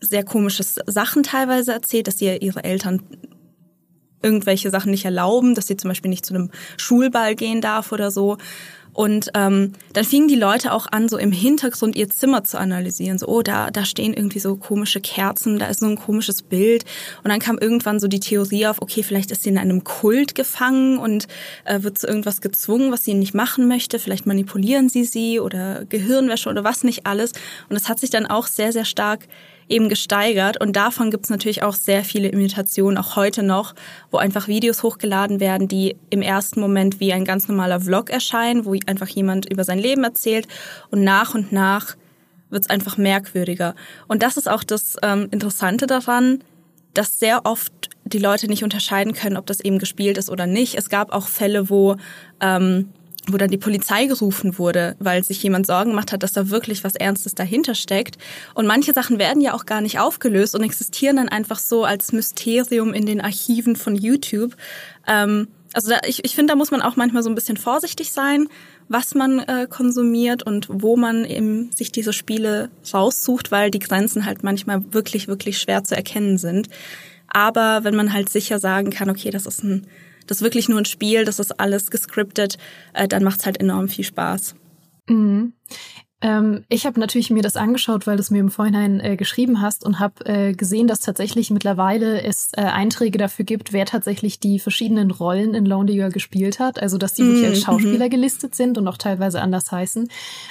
sehr 0.00 0.24
komische 0.24 0.62
Sachen 0.62 1.22
teilweise 1.22 1.72
erzählt, 1.72 2.06
dass 2.06 2.18
sie 2.18 2.36
ihre 2.36 2.64
Eltern 2.64 3.02
irgendwelche 4.22 4.70
Sachen 4.70 4.90
nicht 4.90 5.04
erlauben, 5.04 5.54
dass 5.54 5.66
sie 5.66 5.76
zum 5.76 5.88
Beispiel 5.88 6.10
nicht 6.10 6.26
zu 6.26 6.34
einem 6.34 6.50
Schulball 6.76 7.34
gehen 7.34 7.60
darf 7.60 7.92
oder 7.92 8.10
so. 8.10 8.38
Und 8.96 9.28
ähm, 9.34 9.72
dann 9.92 10.04
fingen 10.06 10.26
die 10.26 10.36
Leute 10.36 10.72
auch 10.72 10.86
an, 10.90 11.10
so 11.10 11.18
im 11.18 11.30
Hintergrund 11.30 11.96
ihr 11.96 12.08
Zimmer 12.08 12.44
zu 12.44 12.58
analysieren. 12.58 13.18
So, 13.18 13.26
oh, 13.26 13.42
da, 13.42 13.70
da 13.70 13.84
stehen 13.84 14.14
irgendwie 14.14 14.38
so 14.38 14.56
komische 14.56 15.02
Kerzen, 15.02 15.58
da 15.58 15.66
ist 15.66 15.80
so 15.80 15.86
ein 15.86 15.96
komisches 15.96 16.40
Bild. 16.40 16.86
Und 17.22 17.30
dann 17.30 17.38
kam 17.38 17.58
irgendwann 17.58 18.00
so 18.00 18.08
die 18.08 18.20
Theorie 18.20 18.66
auf, 18.66 18.80
okay, 18.80 19.02
vielleicht 19.02 19.30
ist 19.30 19.42
sie 19.42 19.50
in 19.50 19.58
einem 19.58 19.84
Kult 19.84 20.34
gefangen 20.34 20.96
und 20.96 21.28
äh, 21.66 21.82
wird 21.82 21.98
zu 21.98 22.06
irgendwas 22.06 22.40
gezwungen, 22.40 22.90
was 22.90 23.04
sie 23.04 23.12
nicht 23.12 23.34
machen 23.34 23.68
möchte. 23.68 23.98
Vielleicht 23.98 24.24
manipulieren 24.24 24.88
sie 24.88 25.04
sie 25.04 25.40
oder 25.40 25.84
Gehirnwäsche 25.84 26.48
oder 26.48 26.64
was 26.64 26.82
nicht 26.82 27.04
alles. 27.04 27.32
Und 27.68 27.76
es 27.76 27.90
hat 27.90 28.00
sich 28.00 28.08
dann 28.08 28.24
auch 28.24 28.46
sehr, 28.46 28.72
sehr 28.72 28.86
stark 28.86 29.28
eben 29.68 29.88
gesteigert. 29.88 30.60
Und 30.60 30.76
davon 30.76 31.10
gibt 31.10 31.24
es 31.24 31.30
natürlich 31.30 31.62
auch 31.62 31.74
sehr 31.74 32.04
viele 32.04 32.28
Imitationen, 32.28 32.98
auch 32.98 33.16
heute 33.16 33.42
noch, 33.42 33.74
wo 34.10 34.18
einfach 34.18 34.48
Videos 34.48 34.82
hochgeladen 34.82 35.40
werden, 35.40 35.68
die 35.68 35.96
im 36.10 36.22
ersten 36.22 36.60
Moment 36.60 37.00
wie 37.00 37.12
ein 37.12 37.24
ganz 37.24 37.48
normaler 37.48 37.80
Vlog 37.80 38.10
erscheinen, 38.10 38.64
wo 38.64 38.74
einfach 38.86 39.08
jemand 39.08 39.50
über 39.50 39.64
sein 39.64 39.78
Leben 39.78 40.04
erzählt. 40.04 40.46
Und 40.90 41.02
nach 41.02 41.34
und 41.34 41.52
nach 41.52 41.96
wird 42.50 42.62
es 42.62 42.70
einfach 42.70 42.96
merkwürdiger. 42.96 43.74
Und 44.06 44.22
das 44.22 44.36
ist 44.36 44.48
auch 44.48 44.62
das 44.62 44.96
ähm, 45.02 45.28
Interessante 45.30 45.86
daran, 45.86 46.42
dass 46.94 47.18
sehr 47.18 47.44
oft 47.44 47.72
die 48.04 48.18
Leute 48.18 48.46
nicht 48.46 48.62
unterscheiden 48.62 49.12
können, 49.12 49.36
ob 49.36 49.46
das 49.46 49.60
eben 49.60 49.78
gespielt 49.78 50.16
ist 50.16 50.30
oder 50.30 50.46
nicht. 50.46 50.76
Es 50.76 50.88
gab 50.88 51.12
auch 51.12 51.26
Fälle, 51.26 51.68
wo 51.68 51.96
ähm, 52.40 52.90
wo 53.28 53.36
dann 53.36 53.50
die 53.50 53.58
Polizei 53.58 54.06
gerufen 54.06 54.58
wurde, 54.58 54.96
weil 54.98 55.24
sich 55.24 55.42
jemand 55.42 55.66
Sorgen 55.66 55.90
gemacht 55.90 56.12
hat, 56.12 56.22
dass 56.22 56.32
da 56.32 56.50
wirklich 56.50 56.84
was 56.84 56.94
Ernstes 56.94 57.34
dahinter 57.34 57.74
steckt. 57.74 58.18
Und 58.54 58.66
manche 58.66 58.92
Sachen 58.92 59.18
werden 59.18 59.40
ja 59.40 59.54
auch 59.54 59.66
gar 59.66 59.80
nicht 59.80 59.98
aufgelöst 59.98 60.54
und 60.54 60.62
existieren 60.62 61.16
dann 61.16 61.28
einfach 61.28 61.58
so 61.58 61.84
als 61.84 62.12
Mysterium 62.12 62.92
in 62.94 63.06
den 63.06 63.20
Archiven 63.20 63.76
von 63.76 63.96
YouTube. 63.96 64.56
Ähm, 65.06 65.48
also 65.72 65.90
da, 65.90 66.00
ich, 66.06 66.24
ich 66.24 66.34
finde, 66.34 66.52
da 66.52 66.56
muss 66.56 66.70
man 66.70 66.82
auch 66.82 66.96
manchmal 66.96 67.22
so 67.22 67.28
ein 67.28 67.34
bisschen 67.34 67.56
vorsichtig 67.56 68.12
sein, 68.12 68.48
was 68.88 69.14
man 69.14 69.40
äh, 69.40 69.66
konsumiert 69.68 70.42
und 70.42 70.68
wo 70.70 70.96
man 70.96 71.24
eben 71.24 71.70
sich 71.72 71.92
diese 71.92 72.12
Spiele 72.12 72.70
raussucht, 72.94 73.50
weil 73.50 73.70
die 73.70 73.80
Grenzen 73.80 74.24
halt 74.24 74.44
manchmal 74.44 74.92
wirklich, 74.92 75.28
wirklich 75.28 75.58
schwer 75.58 75.84
zu 75.84 75.96
erkennen 75.96 76.38
sind. 76.38 76.68
Aber 77.28 77.82
wenn 77.82 77.96
man 77.96 78.12
halt 78.12 78.28
sicher 78.28 78.58
sagen 78.58 78.90
kann, 78.90 79.10
okay, 79.10 79.30
das 79.30 79.46
ist 79.46 79.64
ein 79.64 79.86
das 80.26 80.38
ist 80.38 80.42
wirklich 80.42 80.68
nur 80.68 80.78
ein 80.78 80.84
Spiel, 80.84 81.24
das 81.24 81.38
ist 81.38 81.58
alles 81.60 81.90
gescriptet, 81.90 82.58
äh, 82.94 83.08
dann 83.08 83.24
macht's 83.24 83.46
halt 83.46 83.60
enorm 83.60 83.88
viel 83.88 84.04
Spaß. 84.04 84.54
Mhm. 85.08 85.52
Ähm, 86.26 86.64
ich 86.68 86.86
habe 86.86 86.98
natürlich 86.98 87.30
mir 87.30 87.42
das 87.42 87.56
angeschaut, 87.56 88.06
weil 88.08 88.16
du 88.16 88.20
es 88.20 88.32
mir 88.32 88.40
im 88.40 88.50
Vorhinein 88.50 88.98
äh, 88.98 89.16
geschrieben 89.16 89.60
hast 89.62 89.86
und 89.86 90.00
habe 90.00 90.26
äh, 90.26 90.54
gesehen, 90.54 90.88
dass 90.88 90.98
tatsächlich 90.98 91.50
mittlerweile 91.50 92.20
es 92.20 92.48
äh, 92.56 92.62
Einträge 92.62 93.16
dafür 93.16 93.44
gibt, 93.44 93.72
wer 93.72 93.86
tatsächlich 93.86 94.40
die 94.40 94.58
verschiedenen 94.58 95.12
Rollen 95.12 95.54
in 95.54 95.64
Lone 95.64 95.86
Digger 95.86 96.10
gespielt 96.10 96.58
hat. 96.58 96.82
Also 96.82 96.98
dass 96.98 97.14
die 97.14 97.22
mm, 97.22 97.28
wirklich 97.28 97.46
als 97.46 97.58
mhm. 97.60 97.64
Schauspieler 97.64 98.06
mm 98.06 98.16
gelistet 98.16 98.54
sind 98.54 98.78
und 98.78 98.86
auch 98.88 98.98
teilweise 98.98 99.40
anders 99.40 99.72
heißen. 99.72 100.08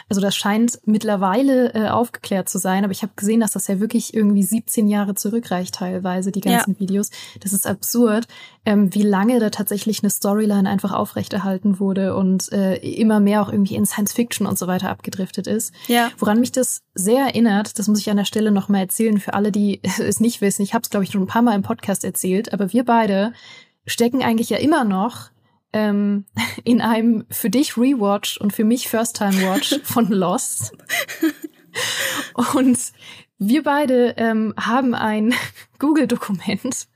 Also 0.09 0.19
das 0.21 0.35
scheint 0.35 0.79
mittlerweile 0.85 1.73
äh, 1.73 1.87
aufgeklärt 1.87 2.49
zu 2.49 2.57
sein, 2.57 2.83
aber 2.83 2.91
ich 2.91 3.01
habe 3.01 3.13
gesehen, 3.15 3.39
dass 3.39 3.51
das 3.51 3.67
ja 3.67 3.79
wirklich 3.79 4.13
irgendwie 4.13 4.43
17 4.43 4.87
Jahre 4.87 5.15
zurückreicht 5.15 5.75
teilweise, 5.75 6.31
die 6.31 6.41
ganzen 6.41 6.73
ja. 6.73 6.79
Videos. 6.79 7.11
Das 7.39 7.53
ist 7.53 7.65
absurd, 7.65 8.27
ähm, 8.65 8.93
wie 8.93 9.03
lange 9.03 9.39
da 9.39 9.49
tatsächlich 9.49 10.03
eine 10.03 10.09
Storyline 10.09 10.69
einfach 10.69 10.91
aufrechterhalten 10.91 11.79
wurde 11.79 12.15
und 12.15 12.51
äh, 12.51 12.75
immer 12.75 13.19
mehr 13.19 13.41
auch 13.41 13.49
irgendwie 13.49 13.75
in 13.75 13.85
Science 13.85 14.13
Fiction 14.13 14.47
und 14.47 14.57
so 14.57 14.67
weiter 14.67 14.89
abgedriftet 14.89 15.47
ist 15.47 15.64
ist. 15.69 15.89
Ja. 15.89 16.11
Woran 16.17 16.39
mich 16.39 16.51
das 16.51 16.81
sehr 16.93 17.25
erinnert, 17.25 17.77
das 17.79 17.87
muss 17.87 17.99
ich 17.99 18.09
an 18.09 18.17
der 18.17 18.25
Stelle 18.25 18.51
nochmal 18.51 18.81
erzählen 18.81 19.19
für 19.19 19.33
alle, 19.33 19.51
die 19.51 19.81
es 19.99 20.19
nicht 20.19 20.41
wissen. 20.41 20.61
Ich 20.61 20.73
habe 20.73 20.83
es, 20.83 20.89
glaube 20.89 21.03
ich, 21.03 21.11
schon 21.11 21.21
ein 21.21 21.27
paar 21.27 21.41
Mal 21.41 21.55
im 21.55 21.63
Podcast 21.63 22.03
erzählt, 22.03 22.53
aber 22.53 22.73
wir 22.73 22.85
beide 22.85 23.33
stecken 23.85 24.23
eigentlich 24.23 24.49
ja 24.49 24.57
immer 24.57 24.83
noch 24.83 25.29
ähm, 25.73 26.25
in 26.63 26.81
einem 26.81 27.25
für 27.29 27.49
dich 27.49 27.77
Rewatch 27.77 28.37
und 28.37 28.53
für 28.53 28.63
mich 28.63 28.87
First-Time-Watch 28.87 29.79
von 29.83 30.07
Lost. 30.09 30.73
Und 32.53 32.77
wir 33.37 33.63
beide 33.63 34.15
ähm, 34.17 34.53
haben 34.57 34.95
ein 34.95 35.33
Google-Dokument, 35.79 36.87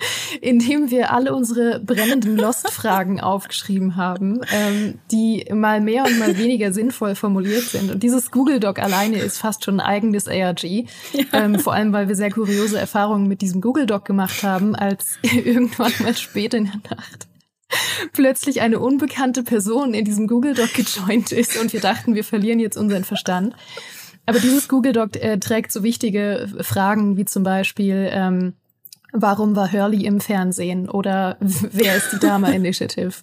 indem 0.40 0.90
wir 0.90 1.12
alle 1.12 1.34
unsere 1.34 1.80
brennenden 1.80 2.36
Lost-Fragen 2.36 3.20
aufgeschrieben 3.20 3.96
haben, 3.96 4.40
ähm, 4.52 4.98
die 5.10 5.46
mal 5.52 5.80
mehr 5.80 6.04
und 6.04 6.18
mal 6.18 6.36
weniger 6.38 6.72
sinnvoll 6.72 7.14
formuliert 7.14 7.64
sind. 7.64 7.90
Und 7.90 8.02
dieses 8.02 8.30
Google 8.30 8.60
Doc 8.60 8.78
alleine 8.78 9.18
ist 9.18 9.38
fast 9.38 9.64
schon 9.64 9.80
ein 9.80 9.86
eigenes 9.86 10.28
ARG. 10.28 10.64
Ja. 10.64 11.24
Ähm, 11.32 11.58
vor 11.58 11.74
allem, 11.74 11.92
weil 11.92 12.08
wir 12.08 12.14
sehr 12.14 12.30
kuriose 12.30 12.78
Erfahrungen 12.78 13.26
mit 13.26 13.40
diesem 13.40 13.60
Google 13.60 13.86
Doc 13.86 14.04
gemacht 14.04 14.42
haben, 14.42 14.74
als 14.74 15.18
irgendwann 15.22 15.92
mal 16.00 16.16
spät 16.16 16.54
in 16.54 16.64
der 16.66 16.96
Nacht 16.96 17.26
plötzlich 18.14 18.62
eine 18.62 18.78
unbekannte 18.80 19.42
Person 19.42 19.92
in 19.92 20.06
diesem 20.06 20.26
Google 20.26 20.54
Doc 20.54 20.72
gejoint 20.72 21.32
ist 21.32 21.60
und 21.60 21.74
wir 21.74 21.80
dachten, 21.80 22.14
wir 22.14 22.24
verlieren 22.24 22.60
jetzt 22.60 22.78
unseren 22.78 23.04
Verstand. 23.04 23.54
Aber 24.24 24.38
dieses 24.40 24.68
Google 24.68 24.94
Doc 24.94 25.16
äh, 25.16 25.38
trägt 25.38 25.70
so 25.70 25.82
wichtige 25.82 26.48
Fragen 26.60 27.18
wie 27.18 27.26
zum 27.26 27.42
Beispiel, 27.42 28.08
ähm, 28.10 28.54
Warum 29.12 29.56
war 29.56 29.72
Hurley 29.72 30.04
im 30.04 30.20
Fernsehen? 30.20 30.88
Oder 30.88 31.36
wer 31.40 31.96
ist 31.96 32.12
die 32.12 32.18
Dame 32.18 32.54
Initiative? 32.54 33.14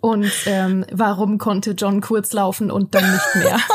Und 0.00 0.30
ähm, 0.46 0.84
warum 0.92 1.38
konnte 1.38 1.72
John 1.72 2.00
kurz 2.00 2.32
laufen 2.32 2.70
und 2.70 2.94
dann 2.94 3.10
nicht 3.10 3.34
mehr? 3.36 3.58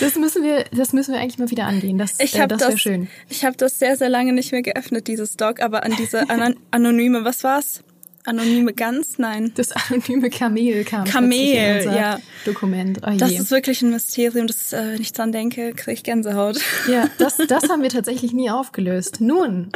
Das 0.00 0.16
müssen 0.16 0.42
wir, 0.42 0.64
das 0.72 0.92
müssen 0.92 1.12
wir 1.12 1.20
eigentlich 1.20 1.38
mal 1.38 1.50
wieder 1.50 1.66
angehen. 1.66 1.96
Das, 1.96 2.18
ich 2.18 2.36
äh, 2.36 2.48
das 2.48 2.60
wäre 2.60 2.78
schön. 2.78 3.08
Ich 3.28 3.44
habe 3.44 3.56
das 3.56 3.78
sehr, 3.78 3.96
sehr 3.96 4.08
lange 4.08 4.32
nicht 4.32 4.50
mehr 4.50 4.62
geöffnet, 4.62 5.06
dieses 5.06 5.36
Doc, 5.36 5.60
aber 5.60 5.84
an 5.84 5.94
diese 5.96 6.28
an 6.28 6.56
anonyme, 6.72 7.24
was 7.24 7.44
war's? 7.44 7.84
Anonyme 8.24 8.72
Gans? 8.72 9.18
Nein. 9.18 9.52
Das 9.54 9.72
anonyme 9.72 10.30
Kamel 10.30 10.84
kam. 10.84 11.04
Kamel, 11.04 11.84
ja. 11.84 12.18
Dokument. 12.44 13.00
Oh 13.06 13.10
das 13.16 13.32
ist 13.32 13.50
wirklich 13.50 13.82
ein 13.82 13.90
Mysterium, 13.90 14.46
das, 14.46 14.72
äh, 14.72 14.94
wenn 14.94 15.00
ich 15.00 15.12
dran 15.12 15.32
denke, 15.32 15.72
kriege 15.72 15.92
ich 15.92 16.04
Gänsehaut. 16.04 16.60
Ja, 16.88 17.08
das, 17.18 17.36
das 17.48 17.68
haben 17.68 17.82
wir 17.82 17.90
tatsächlich 17.90 18.32
nie 18.32 18.50
aufgelöst. 18.50 19.20
Nun, 19.20 19.70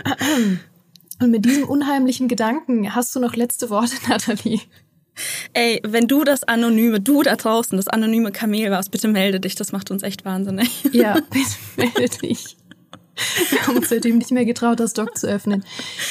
und 1.21 1.31
mit 1.31 1.45
diesem 1.45 1.65
unheimlichen 1.65 2.29
Gedanken 2.29 2.95
hast 2.95 3.15
du 3.17 3.21
noch 3.21 3.35
letzte 3.35 3.71
Worte, 3.71 3.97
Nathalie. 4.09 4.61
Ey, 5.55 5.81
wenn 5.83 6.07
du 6.07 6.25
das 6.25 6.45
anonyme, 6.45 7.01
du 7.01 7.23
da 7.23 7.37
draußen, 7.37 7.77
das 7.77 7.89
anonyme 7.89 8.33
Kamel 8.33 8.71
warst, 8.71 8.91
bitte 8.91 9.09
melde 9.09 9.41
dich, 9.41 9.55
das 9.55 9.73
macht 9.73 9.91
uns 9.91 10.03
echt 10.03 10.25
wahnsinnig. 10.25 10.85
Ja, 10.93 11.15
bitte 11.31 11.57
melde 11.77 12.17
dich. 12.19 12.57
Wir 13.51 13.67
haben 13.67 13.79
uns 13.79 13.89
seitdem 13.89 14.19
nicht 14.19 14.31
mehr 14.31 14.45
getraut, 14.45 14.79
das 14.79 14.93
Doc 14.93 15.17
zu 15.17 15.27
öffnen. 15.27 15.65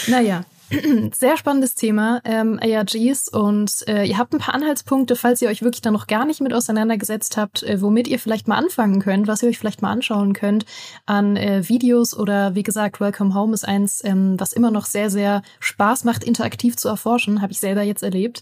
Naja, 0.08 0.44
sehr 1.14 1.38
spannendes 1.38 1.76
Thema, 1.76 2.22
ähm, 2.26 2.60
ARGs. 2.62 3.28
Und 3.28 3.88
äh, 3.88 4.04
ihr 4.06 4.18
habt 4.18 4.34
ein 4.34 4.40
paar 4.40 4.56
Anhaltspunkte, 4.56 5.16
falls 5.16 5.42
ihr 5.42 5.50
euch 5.50 5.62
wirklich 5.62 5.82
da 5.82 5.92
noch 5.92 6.08
gar 6.08 6.26
nicht 6.26 6.42
mit 6.42 6.54
auseinandergesetzt 6.54 7.38
habt, 7.38 7.64
äh, 7.64 7.82
womit 7.82 8.08
ihr 8.08 8.20
vielleicht 8.20 8.48
mal 8.48 8.58
anfangen 8.58 9.00
könnt, 9.00 9.28
was 9.28 9.44
ihr 9.44 9.50
euch 9.50 9.60
vielleicht 9.60 9.82
mal 9.82 9.92
anschauen 9.92 10.34
könnt 10.34 10.66
an 11.06 11.38
äh, 11.38 11.68
Videos 11.68 12.18
oder 12.18 12.56
wie 12.56 12.64
gesagt, 12.64 13.00
Welcome 13.00 13.34
Home 13.36 13.54
ist 13.54 13.68
eins, 13.68 14.04
ähm, 14.04 14.40
was 14.40 14.54
immer 14.54 14.72
noch 14.72 14.86
sehr, 14.86 15.10
sehr 15.10 15.42
Spaß 15.60 16.04
macht, 16.04 16.24
interaktiv 16.24 16.76
zu 16.76 16.88
erforschen, 16.88 17.42
habe 17.42 17.52
ich 17.52 17.60
selber 17.60 17.84
jetzt 17.84 18.04
erlebt. 18.04 18.42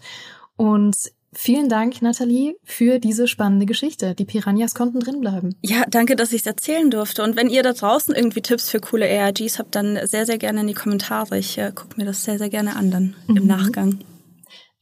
Und 0.56 0.96
Vielen 1.36 1.70
Dank, 1.70 2.02
Nathalie, 2.02 2.56
für 2.64 3.00
diese 3.00 3.28
spannende 3.28 3.66
Geschichte. 3.66 4.16
Die 4.16 4.26
Piranhas 4.26 4.76
konnten 4.76 5.00
drinbleiben. 5.00 5.56
Ja, 5.62 5.84
danke, 5.90 6.16
dass 6.16 6.34
ich 6.34 6.42
es 6.42 6.48
erzählen 6.48 6.90
durfte. 6.90 7.24
Und 7.24 7.36
wenn 7.36 7.50
ihr 7.50 7.64
da 7.64 7.74
draußen 7.74 8.16
irgendwie 8.16 8.42
Tipps 8.42 8.70
für 8.70 8.80
coole 8.80 9.10
ARGs 9.10 9.60
habt, 9.60 9.76
dann 9.76 10.00
sehr, 10.06 10.26
sehr 10.26 10.38
gerne 10.38 10.62
in 10.62 10.68
die 10.68 10.74
Kommentare. 10.74 11.38
Ich 11.38 11.58
äh, 11.58 11.72
gucke 11.74 11.98
mir 11.98 12.06
das 12.06 12.24
sehr, 12.24 12.38
sehr 12.38 12.50
gerne 12.50 12.76
an 12.76 12.92
dann 12.92 13.16
mhm. 13.28 13.38
im 13.38 13.48
Nachgang. 13.48 14.00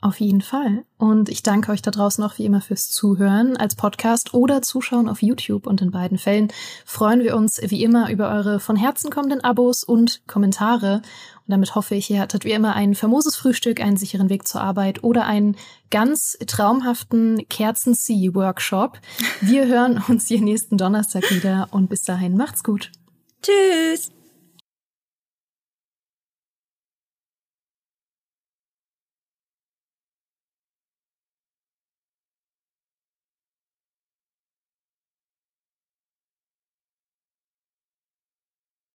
Auf 0.03 0.19
jeden 0.19 0.41
Fall. 0.41 0.83
Und 0.97 1.29
ich 1.29 1.43
danke 1.43 1.71
euch 1.71 1.83
da 1.83 1.91
draußen 1.91 2.23
auch 2.23 2.39
wie 2.39 2.45
immer 2.45 2.59
fürs 2.59 2.89
Zuhören 2.89 3.55
als 3.55 3.75
Podcast 3.75 4.33
oder 4.33 4.63
Zuschauen 4.63 5.07
auf 5.07 5.21
YouTube. 5.21 5.67
Und 5.67 5.79
in 5.81 5.91
beiden 5.91 6.17
Fällen 6.17 6.51
freuen 6.85 7.21
wir 7.21 7.35
uns 7.35 7.61
wie 7.63 7.83
immer 7.83 8.09
über 8.09 8.31
eure 8.31 8.59
von 8.59 8.75
Herzen 8.75 9.11
kommenden 9.11 9.43
Abos 9.43 9.83
und 9.83 10.23
Kommentare. 10.25 11.03
Und 11.45 11.49
damit 11.49 11.75
hoffe 11.75 11.93
ich, 11.93 12.09
ihr 12.09 12.19
hattet 12.19 12.45
wie 12.45 12.51
immer 12.51 12.73
ein 12.73 12.95
famoses 12.95 13.35
Frühstück, 13.35 13.79
einen 13.79 13.95
sicheren 13.95 14.29
Weg 14.29 14.47
zur 14.47 14.61
Arbeit 14.61 15.03
oder 15.03 15.27
einen 15.27 15.55
ganz 15.91 16.35
traumhaften 16.47 17.45
Kerzen-See-Workshop. 17.47 18.99
Wir 19.41 19.67
hören 19.67 20.03
uns 20.07 20.27
hier 20.27 20.41
nächsten 20.41 20.79
Donnerstag 20.79 21.29
wieder 21.29 21.67
und 21.69 21.89
bis 21.89 22.01
dahin 22.01 22.35
macht's 22.35 22.63
gut. 22.63 22.91
Tschüss. 23.43 24.20